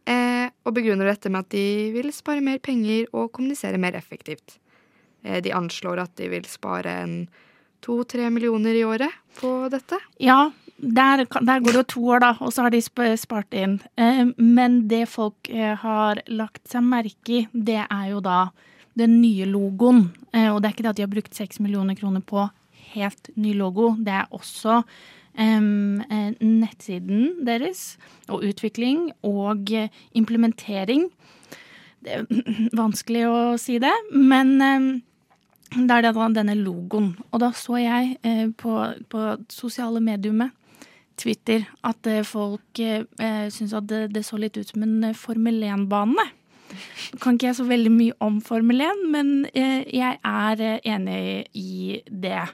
Eh, 0.08 0.48
og 0.64 0.74
begrunner 0.76 1.10
dette 1.10 1.30
med 1.32 1.44
at 1.44 1.52
de 1.54 1.90
vil 1.94 2.10
spare 2.14 2.42
mer 2.44 2.60
penger 2.62 3.08
og 3.12 3.30
kommunisere 3.36 3.80
mer 3.80 3.98
effektivt. 3.98 4.58
Eh, 5.24 5.40
de 5.44 5.52
anslår 5.54 6.00
at 6.04 6.14
de 6.20 6.30
vil 6.32 6.46
spare 6.48 6.94
en 7.04 7.14
to-tre 7.84 8.28
millioner 8.32 8.76
i 8.76 8.84
året 8.84 9.12
på 9.38 9.68
dette. 9.72 9.98
Ja, 10.20 10.50
der, 10.80 11.24
der 11.24 11.60
går 11.60 11.72
det 11.72 11.82
jo 11.82 11.90
to 11.94 12.06
år, 12.16 12.24
da, 12.24 12.32
og 12.40 12.52
så 12.52 12.66
har 12.66 12.72
de 12.72 12.80
spart 12.80 13.56
inn. 13.56 13.78
Eh, 13.96 14.24
Men 14.36 14.82
det 14.88 15.06
folk 15.08 15.48
har 15.84 16.22
lagt 16.28 16.66
seg 16.68 16.84
merke 16.84 17.40
i, 17.40 17.46
det 17.52 17.84
er 17.86 18.10
jo 18.12 18.24
da 18.24 18.50
den 18.98 19.20
nye 19.22 19.46
logoen. 19.48 20.10
Og 20.34 20.58
det 20.60 20.66
er 20.68 20.72
ikke 20.74 20.82
det 20.84 20.90
at 20.90 20.98
de 20.98 21.04
har 21.06 21.12
brukt 21.12 21.36
seks 21.36 21.60
millioner 21.62 21.96
kroner 21.96 22.20
på 22.20 22.42
helt 22.92 23.30
ny 23.36 23.54
logo. 23.56 23.94
Det 23.96 24.12
er 24.12 24.26
også 24.34 24.82
nettsiden 25.38 27.46
deres, 27.46 27.98
og 28.28 28.44
utvikling 28.44 29.12
og 29.22 29.72
eh, 29.72 29.88
implementering. 30.14 31.10
Det 32.00 32.16
er 32.16 32.24
vanskelig 32.82 33.26
å 33.28 33.38
si 33.60 33.78
det, 33.82 33.94
men 34.12 34.58
det 35.70 35.96
er 35.96 36.10
denne 36.10 36.56
logoen. 36.58 37.14
Og 37.30 37.40
da 37.40 37.52
så 37.54 37.78
jeg 37.78 38.16
eh, 38.22 38.48
på, 38.50 38.74
på 39.08 39.36
sosiale 39.48 40.00
mediumet, 40.00 40.50
Twitter, 41.20 41.66
at 41.84 42.06
eh, 42.08 42.24
folk 42.24 42.80
eh, 42.80 43.48
syntes 43.52 43.74
at 43.76 43.88
det, 43.90 44.04
det 44.14 44.24
så 44.24 44.38
litt 44.40 44.56
ut 44.56 44.68
som 44.68 44.86
en 44.86 45.02
eh, 45.04 45.16
Formel 45.16 45.60
1-bane. 45.68 46.24
Kan 47.20 47.36
ikke 47.36 47.50
jeg 47.50 47.58
så 47.58 47.66
veldig 47.68 47.92
mye 47.92 48.16
om 48.24 48.38
Formel 48.44 48.80
1, 48.86 49.02
men 49.12 49.34
eh, 49.52 49.82
jeg 49.92 50.16
er 50.24 50.64
eh, 50.64 50.78
enig 50.94 51.20
i 51.58 52.00
det. 52.08 52.46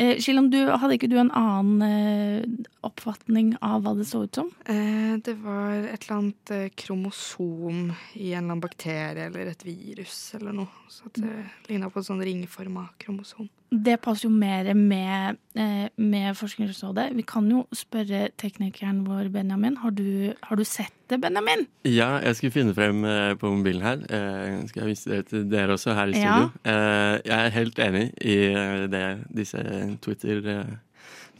Eh, 0.00 0.16
Shilan, 0.16 0.48
hadde 0.80 0.96
ikke 0.96 1.10
du 1.12 1.18
en 1.20 1.32
annen 1.36 1.82
eh, 1.84 2.68
oppfatning 2.86 3.52
av 3.60 3.82
hva 3.84 3.92
det 3.98 4.06
så 4.08 4.22
ut 4.24 4.38
som? 4.38 4.48
Eh, 4.64 5.18
det 5.20 5.34
var 5.42 5.76
et 5.90 6.06
eller 6.06 6.16
annet 6.16 6.52
kromosom 6.80 7.90
i 8.14 8.30
en 8.30 8.38
eller 8.38 8.46
annen 8.46 8.62
bakterie 8.64 9.26
eller 9.28 9.50
et 9.52 9.64
virus 9.66 10.30
eller 10.38 10.56
noe. 10.56 10.88
Så 10.88 11.12
det 11.18 11.34
ligna 11.68 11.90
på 11.92 12.00
et 12.00 12.08
sånn 12.08 12.24
ringforma 12.24 12.86
kromosom. 13.02 13.50
Det 13.70 14.00
passer 14.02 14.26
jo 14.26 14.32
mer 14.34 14.72
med, 14.74 15.36
eh, 15.54 15.86
med 15.96 16.34
Forskningsrådet. 16.34 17.12
Vi 17.14 17.22
kan 17.22 17.46
jo 17.50 17.62
spørre 17.72 18.28
teknikeren 18.36 19.04
vår, 19.06 19.30
Benjamin. 19.30 19.76
Har 19.76 19.94
du, 19.94 20.34
har 20.42 20.56
du 20.56 20.64
sett 20.64 20.92
det, 21.08 21.20
Benjamin? 21.22 21.66
Ja, 21.84 22.18
jeg 22.18 22.36
skulle 22.36 22.56
finne 22.56 22.74
frem 22.74 23.04
eh, 23.04 23.34
på 23.38 23.52
mobilen 23.54 23.82
her. 23.82 24.02
Jeg 24.10 24.68
skal 24.68 24.82
jeg 24.82 24.90
vise 24.90 25.10
det 25.10 25.26
til 25.30 25.46
dere 25.50 25.78
også 25.78 25.94
her 25.94 26.10
i 26.10 26.18
studio. 26.18 26.50
Ja. 26.64 27.18
jeg 27.24 27.38
er 27.38 27.54
helt 27.54 27.78
enig 27.78 28.04
i 28.20 28.38
eh, 28.50 28.86
det 28.90 29.04
disse 29.38 29.62
Twitter, 30.02 30.42
eh, 30.50 30.74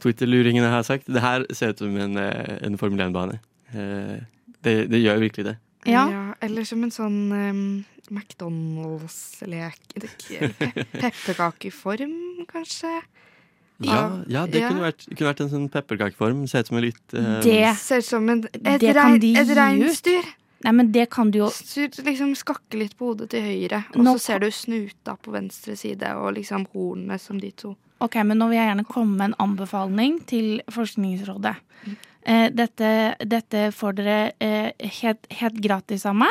Twitter-luringene 0.01 0.71
har 0.71 0.87
sagt. 0.87 1.11
Det 1.11 1.21
her 1.21 1.45
ser 1.53 1.75
ut 1.75 1.83
som 1.83 1.97
en, 1.97 2.17
eh, 2.17 2.57
en 2.65 2.77
Formel 2.77 2.99
1-bane. 3.09 3.39
Eh, 3.73 4.23
det, 4.63 4.89
det 4.91 5.03
gjør 5.03 5.19
virkelig 5.19 5.45
det. 5.45 5.57
Ja. 5.85 6.33
Eller 6.41 6.65
som 6.67 6.83
en 6.85 6.93
sånn 6.93 7.31
um, 7.31 7.85
McDonald's-lek. 8.11 9.79
Eller 9.95 10.09
pe 11.01 11.11
Pepperkakeform, 12.45 12.47
kanskje? 12.49 13.01
Ja, 13.81 14.21
ja 14.29 14.45
det 14.45 14.61
Kunne, 14.67 14.83
vært, 14.85 15.07
kunne 15.09 15.31
vært 15.31 15.41
en 15.41 15.49
sånn 15.49 15.69
pepperkakeform. 15.73 16.43
Ser 16.49 16.65
ut 16.65 16.69
som 16.69 16.77
en 16.77 16.85
litt 16.85 17.15
uh, 17.15 17.39
Det- 17.41 17.77
Ser 17.81 18.03
ut 18.03 18.05
som 18.05 18.29
en, 18.29 18.43
et, 18.53 18.79
Det 18.81 18.93
rein, 18.95 19.19
de 19.19 19.35
et 19.37 19.53
reinsdyr. 19.57 20.29
Nei, 20.61 20.71
men 20.77 20.91
det 20.93 21.09
kan 21.09 21.31
du 21.33 21.39
jo 21.39 21.47
liksom 21.47 22.35
Skakke 22.37 22.77
litt 22.77 22.93
på 22.97 23.11
hodet 23.11 23.31
til 23.33 23.41
høyre, 23.41 23.83
og 23.95 24.03
Nå 24.05 24.13
så 24.17 24.25
ser 24.27 24.43
du 24.43 24.51
snuta 24.53 25.15
på 25.17 25.33
venstre 25.33 25.75
side 25.75 26.11
og 26.21 26.35
liksom 26.37 26.67
hornene 26.73 27.17
som 27.19 27.39
de 27.41 27.49
to. 27.51 27.75
Ok, 28.01 28.15
men 28.25 28.37
nå 28.37 28.47
vil 28.49 28.59
jeg 28.59 28.69
gjerne 28.69 28.85
komme 28.85 29.17
med 29.17 29.31
en 29.31 29.35
anbefaling 29.49 30.19
til 30.29 30.61
Forskningsrådet. 30.69 31.55
Eh, 32.21 32.47
dette, 32.53 33.15
dette 33.25 33.71
får 33.73 33.97
dere 33.97 34.31
eh, 34.41 34.89
helt, 35.01 35.25
helt 35.41 35.57
gratis 35.61 36.05
av 36.05 36.17
meg. 36.21 36.29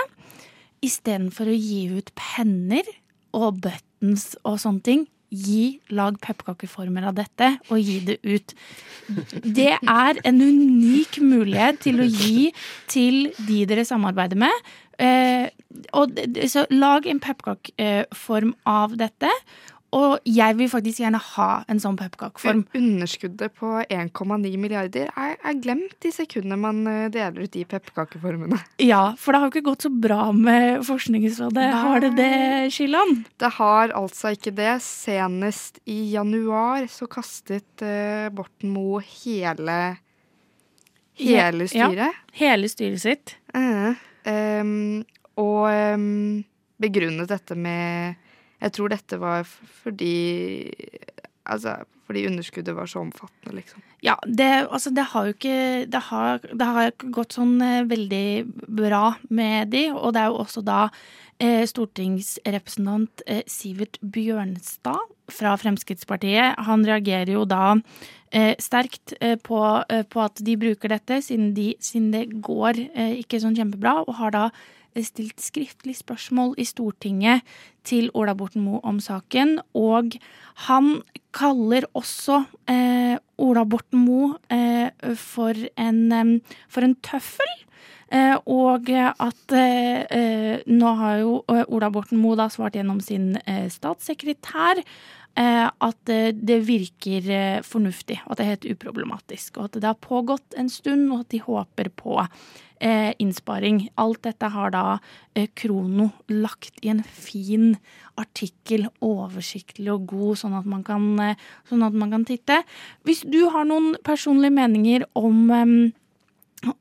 Istedenfor 0.86 1.50
å 1.50 1.56
gi 1.58 1.88
ut 1.98 2.10
penner 2.14 2.86
og 3.34 3.58
buttons 3.66 4.36
og 4.44 4.58
sånne 4.62 4.82
ting, 4.86 5.06
gi, 5.30 5.80
lag 5.94 6.18
pepperkakeformer 6.22 7.06
av 7.10 7.16
dette 7.18 7.52
og 7.70 7.78
gi 7.78 7.98
det 8.06 8.18
ut. 8.26 8.54
Det 9.44 9.72
er 9.78 10.20
en 10.26 10.42
unik 10.42 11.20
mulighet 11.22 11.80
til 11.86 12.02
å 12.02 12.06
gi 12.06 12.50
til 12.90 13.30
de 13.46 13.64
dere 13.70 13.86
samarbeider 13.88 14.40
med. 14.42 14.70
Eh, 15.00 15.48
og, 15.96 16.18
så 16.50 16.66
lag 16.74 17.06
en 17.08 17.22
pepperkakeform 17.22 18.54
av 18.68 18.98
dette. 19.00 19.30
Og 19.96 20.20
jeg 20.28 20.54
vil 20.58 20.68
faktisk 20.70 21.00
gjerne 21.02 21.18
ha 21.18 21.48
en 21.70 21.80
sånn 21.82 21.96
pepperkakeform. 21.98 22.62
Underskuddet 22.78 23.54
på 23.58 23.72
1,9 23.82 24.52
milliarder 24.60 25.08
er, 25.18 25.32
er 25.34 25.56
glemt 25.58 26.06
i 26.06 26.12
sekundene 26.14 26.58
man 26.60 26.84
eh, 26.86 27.08
deler 27.10 27.48
ut 27.48 27.54
de 27.56 27.64
pepperkakeformene. 27.66 28.60
Ja, 28.82 29.16
for 29.18 29.34
det 29.34 29.40
har 29.40 29.50
jo 29.50 29.54
ikke 29.56 29.66
gått 29.72 29.88
så 29.88 29.90
bra 29.90 30.30
med 30.36 30.84
Forskningsrådet. 30.86 31.66
Har 31.82 32.04
det 32.04 32.12
det, 32.20 32.30
Shilan? 32.74 33.24
Det 33.42 33.50
har 33.58 33.96
altså 33.98 34.34
ikke 34.36 34.54
det. 34.54 34.76
Senest 34.86 35.82
i 35.90 35.98
januar 36.14 36.86
så 36.90 37.10
kastet 37.10 37.82
uh, 37.82 38.30
Borten 38.34 38.70
Moe 38.74 39.02
hele 39.02 39.80
Hele 41.20 41.66
styret. 41.68 41.98
Ja, 41.98 42.36
hele 42.38 42.68
styret 42.70 43.02
sitt. 43.02 43.34
Uh, 43.52 43.92
um, 44.24 45.02
og 45.40 45.66
um, 45.68 46.38
begrunnet 46.80 47.28
dette 47.28 47.58
med 47.58 48.16
Jeg 48.60 48.76
tror 48.76 48.92
dette 48.92 49.20
var 49.20 49.48
fordi 49.82 50.16
Altså, 51.50 51.76
Fordi 52.06 52.26
underskuddet 52.26 52.74
var 52.76 52.86
så 52.86 53.00
omfattende, 53.00 53.54
liksom. 53.56 53.82
Ja, 54.02 54.14
det, 54.26 54.66
altså 54.70 54.90
det 54.90 55.04
har 55.12 55.26
jo 55.26 55.34
ikke 55.34 55.86
Det 55.86 56.00
har, 56.10 56.38
det 56.42 56.66
har 56.66 56.92
gått 57.14 57.36
sånn 57.36 57.60
eh, 57.62 57.86
veldig 57.86 58.26
bra 58.66 59.14
med 59.30 59.70
de, 59.74 59.88
og 59.92 60.14
det 60.14 60.22
er 60.22 60.32
jo 60.32 60.40
også 60.42 60.62
da 60.66 60.80
eh, 61.38 61.62
stortingsrepresentant 61.70 63.22
eh, 63.26 63.42
Sivert 63.46 64.00
Bjørnstad 64.02 65.00
fra 65.30 65.54
Fremskrittspartiet. 65.60 66.58
Han 66.66 66.82
reagerer 66.88 67.30
jo 67.36 67.44
da 67.46 67.76
eh, 68.32 68.56
sterkt 68.58 69.14
på, 69.46 69.60
på 70.10 70.24
at 70.24 70.42
de 70.42 70.56
bruker 70.58 70.90
dette, 70.90 71.20
siden, 71.22 71.52
de, 71.54 71.72
siden 71.78 72.10
det 72.14 72.26
går 72.42 72.82
ikke 73.22 73.38
sånn 73.42 73.54
kjempebra, 73.54 74.00
og 74.02 74.18
har 74.18 74.34
da 74.34 74.44
stilt 75.06 75.40
skriftlig 75.42 75.96
spørsmål 76.00 76.54
i 76.58 76.66
Stortinget 76.68 77.46
til 77.86 78.10
Ola 78.14 78.34
Borten 78.34 78.64
Moe 78.66 78.82
om 78.86 79.00
saken. 79.02 79.58
Og 79.78 80.16
han 80.66 81.00
kaller 81.36 81.86
også 81.94 82.42
eh, 82.70 83.16
Ola 83.38 83.64
Borten 83.64 84.04
Moe 84.04 84.36
eh, 84.50 84.90
for, 85.16 85.54
en, 85.78 86.40
for 86.68 86.86
en 86.86 86.96
tøffel. 87.06 87.56
Eh, 88.10 88.34
og 88.50 88.90
at 88.90 89.54
eh, 89.54 90.02
eh, 90.10 90.62
nå 90.66 90.94
har 90.98 91.20
jo 91.22 91.34
eh, 91.46 91.62
Ola 91.70 91.92
Borten 91.94 92.18
Moe 92.18 92.34
da 92.38 92.48
svart 92.50 92.74
gjennom 92.74 92.98
sin 93.04 93.36
eh, 93.46 93.68
statssekretær 93.70 94.82
eh, 94.82 95.66
at 95.70 96.10
eh, 96.10 96.32
det 96.34 96.58
virker 96.66 97.30
eh, 97.30 97.60
fornuftig, 97.62 98.18
og 98.24 98.34
at 98.34 98.40
det 98.40 98.46
er 98.46 98.52
helt 98.54 98.68
uproblematisk. 98.74 99.58
Og 99.58 99.68
at 99.68 99.78
det 99.78 99.86
har 99.86 100.02
pågått 100.02 100.58
en 100.58 100.72
stund, 100.72 101.06
og 101.12 101.22
at 101.22 101.30
de 101.30 101.42
håper 101.44 101.92
på 101.94 102.18
eh, 102.80 103.12
innsparing. 103.22 103.88
Alt 104.00 104.24
dette 104.26 104.50
har 104.52 104.72
da 104.74 104.84
eh, 105.34 105.48
Krono 105.54 106.10
lagt 106.32 106.80
i 106.82 106.90
en 106.92 107.02
fin 107.04 107.74
artikkel, 108.20 108.88
oversiktlig 109.04 109.92
og 109.92 110.08
god, 110.10 110.40
sånn 110.42 110.58
at 110.58 110.68
man 110.68 110.82
kan, 110.86 111.06
eh, 111.22 111.48
sånn 111.70 111.84
at 111.86 111.96
man 111.96 112.12
kan 112.16 112.26
titte. 112.28 112.62
Hvis 113.06 113.22
du 113.28 113.42
har 113.52 113.68
noen 113.68 113.94
personlige 114.06 114.56
meninger 114.56 115.06
om 115.18 115.50
em, 115.54 115.74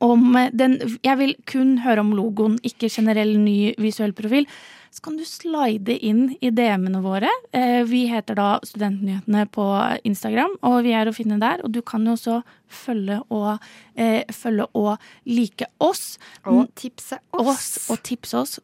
om 0.00 0.36
den 0.52 0.78
Jeg 1.04 1.18
vil 1.18 1.34
kun 1.48 1.78
høre 1.84 2.02
om 2.04 2.12
logoen, 2.16 2.58
ikke 2.66 2.90
generell 2.92 3.36
ny 3.40 3.74
visuell 3.80 4.12
profil. 4.12 4.46
Så 4.90 5.04
kan 5.04 5.16
du 5.16 5.22
slide 5.24 5.94
inn 6.02 6.32
i 6.42 6.50
DM-ene 6.50 6.98
våre. 7.04 7.30
Eh, 7.54 7.84
Vi 7.86 8.08
heter 8.10 8.34
da 8.34 8.48
Studentnyhetene 8.66 9.44
på 9.54 9.66
Instagram, 10.04 10.56
og 10.66 10.82
vi 10.82 10.92
er 10.98 11.06
å 11.06 11.14
finne 11.14 11.38
der. 11.38 11.62
Og 11.64 11.70
du 11.72 11.80
kan 11.80 12.04
jo 12.04 12.16
også 12.16 12.42
følge 12.66 13.20
og, 13.30 13.60
eh, 13.96 14.24
følge 14.34 14.66
og 14.74 14.98
like 15.26 15.66
oss. 15.80 16.18
Og 16.44 16.74
tipse 16.74 17.18
oss. 17.32 17.88
Og 17.90 18.02
tipse 18.02 18.34
oss. 18.34 18.58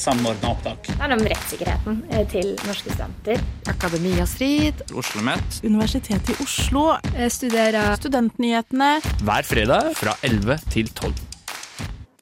Samordna 0.00 0.52
opptak. 0.54 0.90
Det 0.90 0.98
er 1.00 1.14
om 1.16 1.24
rettssikkerheten 1.32 2.02
eh, 2.10 2.26
til 2.32 2.52
norske 2.66 2.92
studenter. 2.92 3.40
Akademia 3.72 4.26
Strid. 4.30 4.82
OsloMet. 4.92 5.62
Universitetet 5.66 6.34
i 6.34 6.38
Oslo. 6.44 6.88
Studerer. 7.32 7.94
Studentnyhetene. 8.00 8.92
Hver 9.24 9.48
fredag 9.48 9.94
fra 9.98 10.18
11 10.26 10.60
til 10.74 10.92
12. 10.92 11.26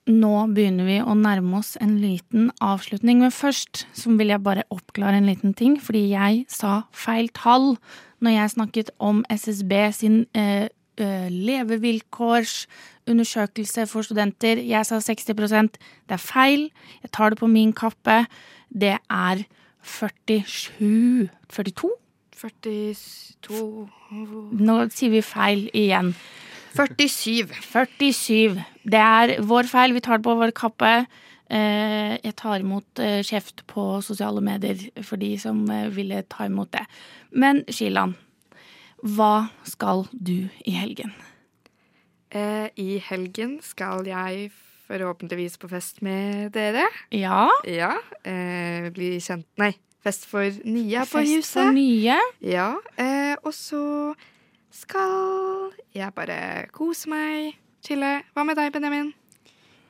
Nå 0.04 0.32
begynner 0.52 0.84
vi 0.84 0.98
å 1.00 1.14
nærme 1.16 1.62
oss 1.62 1.78
en 1.80 1.94
liten 2.02 2.50
avslutning, 2.60 3.22
men 3.24 3.32
først 3.32 3.86
så 3.96 4.12
vil 4.18 4.34
jeg 4.34 4.44
bare 4.44 4.66
oppklare 4.74 5.16
en 5.16 5.30
liten 5.30 5.54
ting, 5.56 5.78
fordi 5.80 6.10
jeg 6.10 6.42
sa 6.52 6.82
feil 6.92 7.30
tall 7.32 7.78
når 8.20 8.36
jeg 8.36 8.52
snakket 8.52 8.90
om 9.00 9.22
SSB 9.32 9.72
sin 9.96 10.18
eh, 10.36 10.42
eh, 10.44 10.68
levevilkårsundersøkelse 10.98 13.86
for 13.90 14.02
studenter. 14.06 14.56
Jeg 14.62 14.86
sa 14.86 14.96
60% 15.02 15.74
Det 16.08 16.14
er 16.14 16.22
feil. 16.22 16.70
Jeg 17.02 17.10
tar 17.12 17.28
det 17.30 17.38
på 17.38 17.46
min 17.46 17.72
kappe. 17.72 18.26
Det 18.70 18.98
er 19.10 19.44
47 19.82 21.28
42? 21.50 21.90
42 22.34 23.88
Nå 24.60 24.78
sier 24.92 25.10
vi 25.12 25.20
feil 25.24 25.68
igjen. 25.74 26.14
47. 26.74 27.46
47. 27.62 28.64
Det 28.84 29.00
er 29.00 29.36
vår 29.46 29.62
feil. 29.70 29.94
Vi 29.94 30.00
tar 30.02 30.16
det 30.18 30.24
på 30.26 30.34
vår 30.34 30.50
kappe. 30.56 31.06
Eh, 31.50 32.18
Jeg 32.24 32.34
tar 32.36 32.60
imot 32.60 32.98
eh, 32.98 33.22
kjeft 33.22 33.66
på 33.66 34.00
sosiale 34.02 34.40
medier 34.40 34.76
for 35.02 35.16
de 35.20 35.38
som 35.38 35.70
eh, 35.70 35.88
ville 35.94 36.22
ta 36.28 36.44
imot 36.48 36.72
det. 36.72 36.86
Men 37.32 37.64
Shilan, 37.68 38.14
hva 39.04 39.48
skal 39.68 40.06
du 40.12 40.48
i 40.64 40.74
helgen? 40.78 41.12
Eh, 42.34 42.68
I 42.80 42.98
helgen 43.04 43.58
skal 43.62 44.06
jeg 44.08 44.48
forhåpentligvis 44.88 45.56
på 45.60 45.68
fest 45.70 46.00
med 46.04 46.50
dere. 46.56 46.86
Ja. 47.14 47.46
Ja. 47.68 47.92
Eh, 48.26 48.90
bli 48.94 49.14
kjent 49.22 49.46
Nei, 49.60 49.72
fest 50.04 50.26
for 50.28 50.44
nye 50.66 51.04
på 51.06 51.20
Fest 51.20 51.30
huset. 51.36 51.52
for 51.60 51.72
nye. 51.76 52.16
Ja. 52.44 52.70
Eh, 53.00 53.34
og 53.44 53.52
så 53.56 54.14
skal 54.74 55.70
jeg 55.94 56.10
bare 56.16 56.66
kose 56.74 57.08
meg, 57.12 57.54
chille. 57.86 58.22
Hva 58.34 58.44
med 58.44 58.58
deg, 58.58 58.72
Benjamin? 58.74 59.12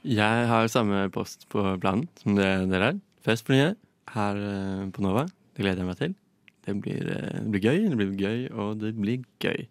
Jeg 0.05 0.47
har 0.51 0.69
samme 0.69 1.07
post 1.15 1.47
på 1.49 1.63
planen 1.81 2.07
som 2.21 2.37
det 2.37 2.51
dere 2.69 2.91
har. 2.93 3.01
Fest 3.25 3.47
for 3.47 3.57
nye 3.57 3.73
her 4.13 4.37
eh, 4.37 4.85
på 4.93 5.01
Nova. 5.07 5.25
Det 5.55 5.65
gleder 5.65 5.81
jeg 5.81 5.89
meg 5.89 5.97
til. 6.03 6.15
Det 6.65 6.81
blir, 6.81 7.05
eh, 7.13 7.41
det 7.45 7.51
blir 7.53 7.61
gøy, 7.61 7.89
det 7.91 7.97
blir 7.99 8.13
gøy, 8.17 8.45
og 8.53 8.81
det 8.81 8.95
blir 8.97 9.25
gøy. 9.43 9.67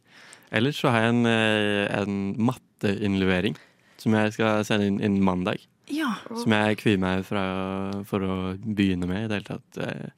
Ellers 0.53 0.77
så 0.81 0.91
har 0.93 1.01
jeg 1.01 1.13
en, 1.15 1.25
eh, 1.25 2.01
en 2.01 2.17
matteinnlevering 2.37 3.55
som 3.97 4.13
jeg 4.13 4.33
skal 4.33 4.65
sende 4.65 4.87
inn 4.87 4.99
innen 5.01 5.23
mandag. 5.23 5.63
Ja. 5.89 6.13
Som 6.29 6.53
jeg 6.53 6.77
kvier 6.77 6.99
meg 6.99 7.25
fra, 7.25 8.03
for 8.05 8.19
å 8.19 8.35
begynne 8.57 9.07
med 9.07 9.25
i 9.25 9.27
det 9.27 9.39
hele 9.41 9.57
tatt. 9.57 10.13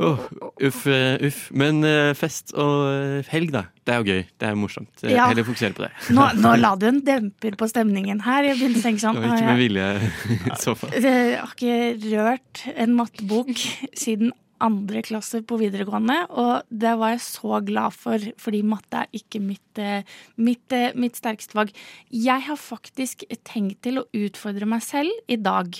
Oh, 0.00 0.20
uff, 0.64 0.86
uff. 0.86 1.40
Men 1.52 1.82
fest 2.16 2.54
og 2.56 3.24
helg, 3.28 3.50
da. 3.52 3.66
Det 3.84 3.92
er 3.92 3.98
jo 4.00 4.14
gøy. 4.14 4.22
Det 4.40 4.48
er 4.48 4.54
morsomt. 4.56 5.02
Ja. 5.02 5.26
Heller 5.28 5.44
fokusere 5.44 5.76
på 5.76 5.84
det. 5.84 5.90
Nå, 6.16 6.28
nå 6.40 6.54
la 6.56 6.74
du 6.76 6.86
en 6.88 7.02
demper 7.04 7.56
på 7.60 7.68
stemningen 7.68 8.22
her. 8.24 8.48
Jeg 8.48 8.60
begynte 8.60 8.80
å 8.80 8.86
tenke 8.86 9.04
sånn 9.04 9.20
ikke 9.20 9.42
med 9.50 9.60
vilje 9.60 9.88
i 10.54 10.60
så 10.62 10.76
fall. 10.78 10.94
Jeg 10.96 11.36
har 11.36 11.52
ikke 11.52 12.14
rørt 12.14 12.64
en 12.76 12.96
mattebok 12.96 13.52
siden 13.92 14.32
andre 14.64 15.02
klasse 15.06 15.40
på 15.46 15.58
videregående, 15.60 16.16
og 16.30 16.68
det 16.70 16.92
var 17.00 17.14
jeg 17.14 17.24
så 17.24 17.60
glad 17.66 17.96
for, 17.96 18.24
fordi 18.40 18.62
matte 18.66 19.02
er 19.04 19.20
ikke 19.20 19.40
mitt, 19.42 19.78
eh, 19.78 20.02
mitt, 20.36 20.72
eh, 20.72 20.92
mitt 20.94 21.16
sterkeste 21.16 21.56
fag. 21.56 21.72
Jeg 22.10 22.46
har 22.46 22.56
faktisk 22.56 23.24
tenkt 23.44 23.82
til 23.82 24.00
å 24.00 24.06
utfordre 24.12 24.66
meg 24.66 24.82
selv 24.82 25.10
i 25.28 25.36
dag. 25.36 25.74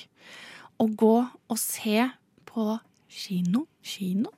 Å 0.81 0.87
gå 0.97 1.17
og 1.51 1.59
se 1.59 2.11
på 2.47 2.81
kino, 3.09 3.67
kino, 3.83 4.31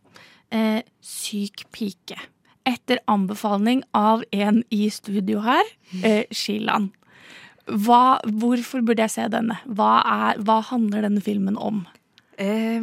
eh, 0.51 0.83
Syk 1.01 1.71
pike. 1.73 2.19
Etter 2.65 2.99
anbefaling 3.09 3.83
av 3.95 4.23
en 4.33 4.63
i 4.71 4.89
studio 4.89 5.41
her, 5.41 5.65
eh, 6.03 6.25
Shilan. 6.31 6.93
Hva, 7.67 8.21
hvorfor 8.27 8.83
burde 8.85 9.05
jeg 9.05 9.11
se 9.11 9.29
denne? 9.29 9.59
Hva, 9.67 10.03
er, 10.05 10.39
hva 10.43 10.63
handler 10.63 11.03
denne 11.03 11.23
filmen 11.23 11.57
om? 11.57 11.87
Eh, 12.39 12.81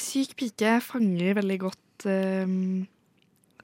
syk 0.00 0.36
pike 0.38 0.78
fanger 0.84 1.34
veldig 1.40 1.58
godt 1.62 2.06
em, 2.08 2.86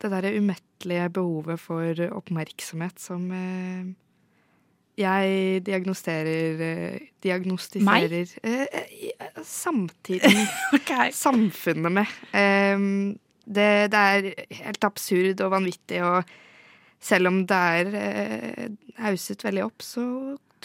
det 0.00 0.10
derre 0.12 0.34
umettelige 0.36 1.08
behovet 1.16 1.60
for 1.60 2.02
oppmerksomhet 2.18 3.00
som 3.00 3.24
eh, 3.32 3.92
jeg 4.96 5.60
diagnosterer 5.66 6.64
eh, 6.64 7.06
Diagnostiserer 7.22 8.32
eh, 8.42 8.66
eh, 8.72 9.40
samtiden. 9.44 10.46
Samfunnet 11.26 11.92
med. 11.92 13.16
Det, 13.46 13.70
det 13.92 14.00
er 14.00 14.28
helt 14.62 14.84
absurd 14.84 15.40
og 15.44 15.52
vanvittig, 15.52 16.00
og 16.02 16.22
selv 17.02 17.30
om 17.30 17.42
det 17.46 17.58
er 17.80 17.92
eh, 18.00 18.68
hauset 19.02 19.44
veldig 19.46 19.64
opp, 19.66 19.84
så 19.84 20.04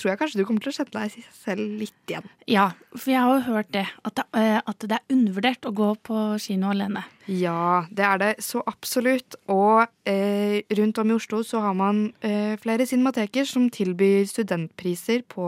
tror 0.02 0.12
jeg 0.12 0.20
kanskje 0.20 0.42
du 0.42 0.46
kommer 0.48 0.64
til 0.64 0.72
å 0.72 0.76
kjenne 0.76 1.04
deg 1.04 1.26
selv 1.38 1.76
litt 1.80 2.12
igjen. 2.12 2.28
Ja, 2.50 2.72
for 2.96 3.14
jeg 3.14 3.22
har 3.22 3.36
jo 3.38 3.46
hørt 3.52 3.72
det. 3.76 3.86
At 4.08 4.18
det, 4.18 4.26
eh, 4.40 4.58
at 4.58 4.88
det 4.88 4.98
er 4.98 5.14
undervurdert 5.14 5.70
å 5.70 5.74
gå 5.78 5.90
på 6.10 6.24
kino 6.42 6.72
alene. 6.74 7.06
Ja, 7.30 7.86
det 7.94 8.08
er 8.08 8.22
det 8.22 8.32
så 8.44 8.64
absolutt. 8.68 9.38
Og 9.52 9.86
eh, 10.10 10.62
rundt 10.80 11.02
om 11.02 11.14
i 11.14 11.18
Oslo 11.20 11.44
så 11.48 11.62
har 11.68 11.78
man 11.78 12.10
eh, 12.26 12.58
flere 12.62 12.88
cinemateker 12.90 13.48
som 13.48 13.70
tilbyr 13.72 14.26
studentpriser 14.30 15.24
på 15.30 15.48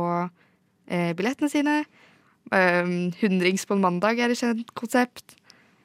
eh, 0.87 1.11
billettene 1.17 1.51
sine. 1.51 1.77
Eh, 2.53 2.95
Hundrings 3.23 3.65
på 3.65 3.77
en 3.77 3.85
mandag 3.89 4.21
er 4.21 4.33
et 4.33 4.39
kjent 4.39 4.69
konsept. 4.77 5.39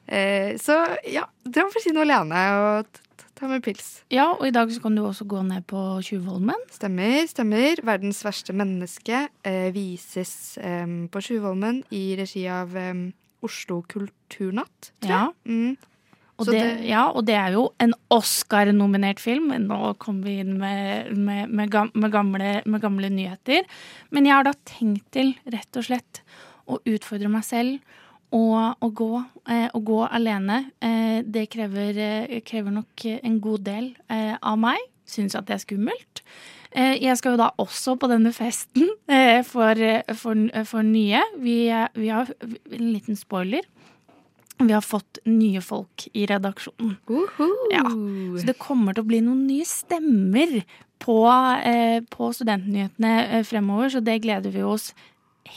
Eh, 0.05 0.55
så 0.61 0.77
ja, 1.09 1.27
dra 1.45 1.67
på 1.69 1.83
kino 1.83 2.05
alene 2.05 2.45
og 2.61 3.01
ta 3.39 3.47
med 3.47 3.63
pils. 3.65 4.03
Ja, 4.11 4.29
og 4.35 4.45
i 4.47 4.51
dag 4.55 4.71
så 4.71 4.81
kan 4.83 4.95
du 4.97 5.03
også 5.07 5.25
gå 5.29 5.41
ned 5.47 5.65
på 5.69 5.79
Tjuvholmen. 6.05 6.59
Stemmer, 6.75 7.25
stemmer. 7.31 7.79
'Verdens 7.81 8.21
verste 8.25 8.53
menneske' 8.53 9.27
eh, 9.47 9.69
vises 9.75 10.57
eh, 10.57 10.85
på 11.11 11.21
Tjuvholmen 11.23 11.83
i 11.95 12.15
regi 12.19 12.45
av 12.51 12.75
eh, 12.75 12.93
Oslo 13.41 13.81
Kulturnatt, 13.87 14.91
tror 15.01 15.09
Ja. 15.09 15.21
jeg. 15.45 15.53
Mm. 15.53 15.77
Og 16.39 16.45
det, 16.47 16.53
det- 16.59 16.85
ja, 16.87 17.09
og 17.11 17.25
det 17.27 17.35
er 17.35 17.51
jo 17.51 17.65
en 17.83 17.93
Oscar-nominert 18.15 19.19
film. 19.19 19.49
Nå 19.67 19.93
kommer 19.99 20.23
vi 20.23 20.37
inn 20.39 20.57
med, 20.57 21.11
med, 21.17 21.49
med, 21.49 21.91
med, 21.93 22.11
gamle, 22.11 22.61
med 22.65 22.81
gamle 22.81 23.09
nyheter. 23.11 23.65
Men 24.11 24.25
jeg 24.25 24.33
har 24.37 24.43
da 24.47 24.53
tenkt 24.65 25.09
til, 25.11 25.33
rett 25.51 25.75
og 25.75 25.83
slett, 25.83 26.21
å 26.69 26.79
utfordre 26.87 27.27
meg 27.33 27.43
selv 27.43 27.79
å, 28.35 28.43
å, 28.77 28.89
gå, 28.93 29.09
eh, 29.49 29.67
å 29.73 29.81
gå 29.85 30.03
alene, 30.05 30.61
eh, 30.81 31.19
det 31.25 31.47
krever, 31.53 31.97
eh, 31.97 32.39
krever 32.45 32.75
nok 32.75 33.05
en 33.17 33.39
god 33.41 33.65
del 33.65 33.91
eh, 34.09 34.35
av 34.37 34.59
meg. 34.61 34.79
Syns 35.09 35.35
at 35.37 35.47
det 35.47 35.57
er 35.57 35.63
skummelt. 35.63 36.21
Eh, 36.69 36.99
jeg 37.01 37.17
skal 37.17 37.33
jo 37.33 37.41
da 37.41 37.49
også 37.57 37.95
på 37.97 38.09
denne 38.11 38.31
festen 38.35 38.85
eh, 39.09 39.41
for, 39.47 39.81
for, 40.19 40.43
for 40.69 40.85
nye. 40.85 41.23
Vi, 41.41 41.57
vi 41.97 42.11
har 42.13 42.29
en 42.45 42.91
liten 42.93 43.17
spoiler. 43.17 43.65
Vi 44.59 44.73
har 44.75 44.83
fått 44.83 45.21
nye 45.25 45.61
folk 45.63 46.03
i 46.11 46.25
redaksjonen. 46.27 46.97
Ja, 47.71 47.85
så 47.87 48.49
det 48.49 48.57
kommer 48.59 48.93
til 48.93 49.05
å 49.05 49.09
bli 49.09 49.21
noen 49.23 49.45
nye 49.47 49.65
stemmer 49.65 50.59
på, 50.99 51.21
eh, 51.63 52.01
på 52.11 52.27
Studentnyhetene 52.35 53.39
fremover, 53.47 53.93
så 53.93 54.03
det 54.03 54.19
gleder 54.25 54.51
vi 54.51 54.65
oss 54.67 54.91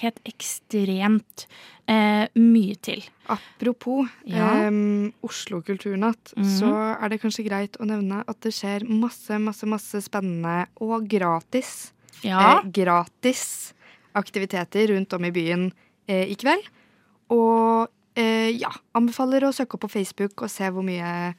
helt 0.00 0.18
ekstremt 0.28 1.46
eh, 1.88 2.28
mye 2.38 2.76
til. 2.80 3.02
Apropos 3.28 4.08
Ja. 4.24 4.66
eh, 4.68 5.10
Oslo 5.22 5.60
kulturnatt, 5.62 6.32
Mhm. 6.36 6.44
så 6.58 6.70
er 7.02 7.08
det 7.08 7.20
kanskje 7.20 7.44
greit 7.48 7.76
å 7.80 7.84
nevne 7.86 8.24
at 8.26 8.40
det 8.40 8.52
skjer 8.52 8.88
masse, 8.88 9.30
masse, 9.40 9.66
masse 9.66 10.00
spennende 10.02 10.66
og 10.80 11.08
gratis. 11.08 11.92
Ja. 12.22 12.58
Eh, 12.60 12.70
gratis 12.70 13.72
aktiviteter 14.14 14.88
rundt 14.94 15.12
om 15.12 15.24
i 15.24 15.30
byen 15.30 15.72
eh, 16.08 16.26
i 16.30 16.34
kveld. 16.36 16.64
Og 17.30 17.88
eh, 18.16 18.50
ja, 18.58 18.70
anbefaler 18.94 19.40
å 19.42 19.52
søke 19.54 19.74
opp 19.74 19.80
på 19.86 19.90
Facebook 19.90 20.42
og 20.42 20.50
se 20.50 20.64
hvor 20.70 20.84
mye 20.84 21.34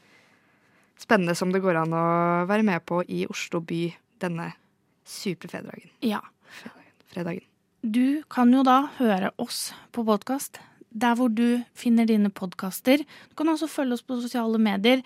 spennende 1.00 1.36
som 1.36 1.52
det 1.52 1.62
går 1.62 1.76
an 1.84 1.92
å 1.94 2.48
være 2.48 2.64
med 2.64 2.84
på 2.86 3.04
i 3.10 3.26
Oslo 3.30 3.60
by 3.62 3.94
denne 4.20 4.54
superfredagen. 5.06 5.90
Ja. 6.02 6.20
Fredagen. 7.14 7.44
Du 7.84 8.24
kan 8.32 8.48
jo 8.56 8.62
da 8.64 8.86
høre 8.96 9.34
oss 9.44 9.74
på 9.92 10.06
podkast. 10.08 10.56
Der 10.96 11.18
hvor 11.18 11.28
du 11.28 11.66
finner 11.76 12.06
dine 12.08 12.30
podkaster. 12.32 13.02
Du 13.02 13.34
kan 13.36 13.50
også 13.52 13.68
følge 13.68 13.98
oss 13.98 14.04
på 14.08 14.22
sosiale 14.22 14.60
medier. 14.62 15.02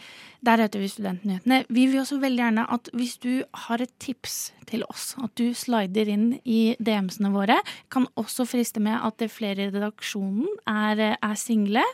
Der 0.45 0.61
heter 0.61 0.83
vi 0.83 0.89
Studentnyhetene. 0.91 1.63
Vi 1.73 1.87
vil 1.87 2.03
også 2.03 2.19
veldig 2.21 2.43
gjerne 2.43 2.65
at 2.75 2.91
hvis 2.93 3.15
du 3.23 3.31
har 3.63 3.81
et 3.81 3.93
tips 4.03 4.51
til 4.69 4.83
oss, 4.91 5.15
at 5.23 5.33
du 5.39 5.55
slider 5.57 6.11
inn 6.11 6.27
i 6.45 6.75
DM-ene 6.77 7.31
våre. 7.33 7.55
Kan 7.89 8.05
også 8.13 8.45
friste 8.45 8.83
med 8.83 8.99
at 8.99 9.17
det 9.23 9.31
flere 9.33 9.65
i 9.65 9.71
redaksjonen 9.73 10.45
er, 10.69 11.15
er 11.17 11.33
single. 11.39 11.85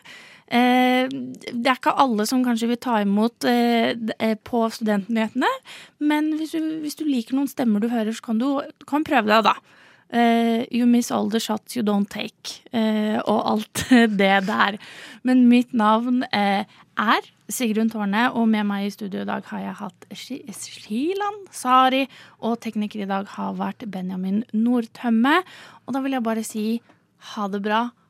Eh, 0.51 1.07
det 1.07 1.63
er 1.63 1.77
ikke 1.77 1.95
alle 1.95 2.25
som 2.27 2.43
kanskje 2.43 2.73
vil 2.73 2.81
ta 2.83 2.97
imot 3.05 3.47
eh, 3.47 3.93
eh, 4.19 4.35
på 4.35 4.65
Studentnyhetene, 4.73 5.53
men 6.03 6.33
hvis 6.35 6.57
du, 6.57 6.59
hvis 6.83 6.99
du 6.99 7.05
liker 7.07 7.39
noen 7.39 7.47
stemmer 7.47 7.79
du 7.79 7.87
hører, 7.93 8.11
så 8.11 8.27
kan 8.27 8.43
du 8.43 8.49
kan 8.89 9.07
prøve 9.07 9.31
deg, 9.31 9.47
da. 9.47 9.55
Eh, 10.13 10.65
you 10.71 10.85
miss 10.85 11.09
all 11.11 11.29
the 11.33 11.39
shots 11.41 11.75
you 11.75 11.81
don't 11.83 12.09
take, 12.09 12.59
Uh, 12.73 13.17
og 13.29 13.39
alt 13.51 13.81
det 14.19 14.45
der. 14.47 14.77
Men 15.23 15.47
mitt 15.49 15.73
navn 15.73 16.23
uh, 16.23 16.63
er 16.97 17.27
Sigrun 17.49 17.89
Tårne, 17.89 18.27
og 18.33 18.47
med 18.49 18.65
meg 18.69 18.85
i 18.87 18.93
studio 18.93 19.21
i 19.21 19.27
dag 19.29 19.43
har 19.49 19.59
jeg 19.63 19.75
hatt 19.81 20.05
Shi- 20.13 20.43
Shilan 20.53 21.39
Sari, 21.53 22.03
og 22.41 22.59
tekniker 22.61 23.03
i 23.03 23.09
dag 23.09 23.25
har 23.35 23.53
vært 23.57 23.85
Benjamin 23.93 24.43
Nordtømme. 24.53 25.39
Og 25.85 25.93
da 25.97 26.01
vil 26.05 26.17
jeg 26.17 26.25
bare 26.29 26.43
si 26.45 26.65
ha 27.33 27.47
det 27.49 27.61
bra, 27.65 27.87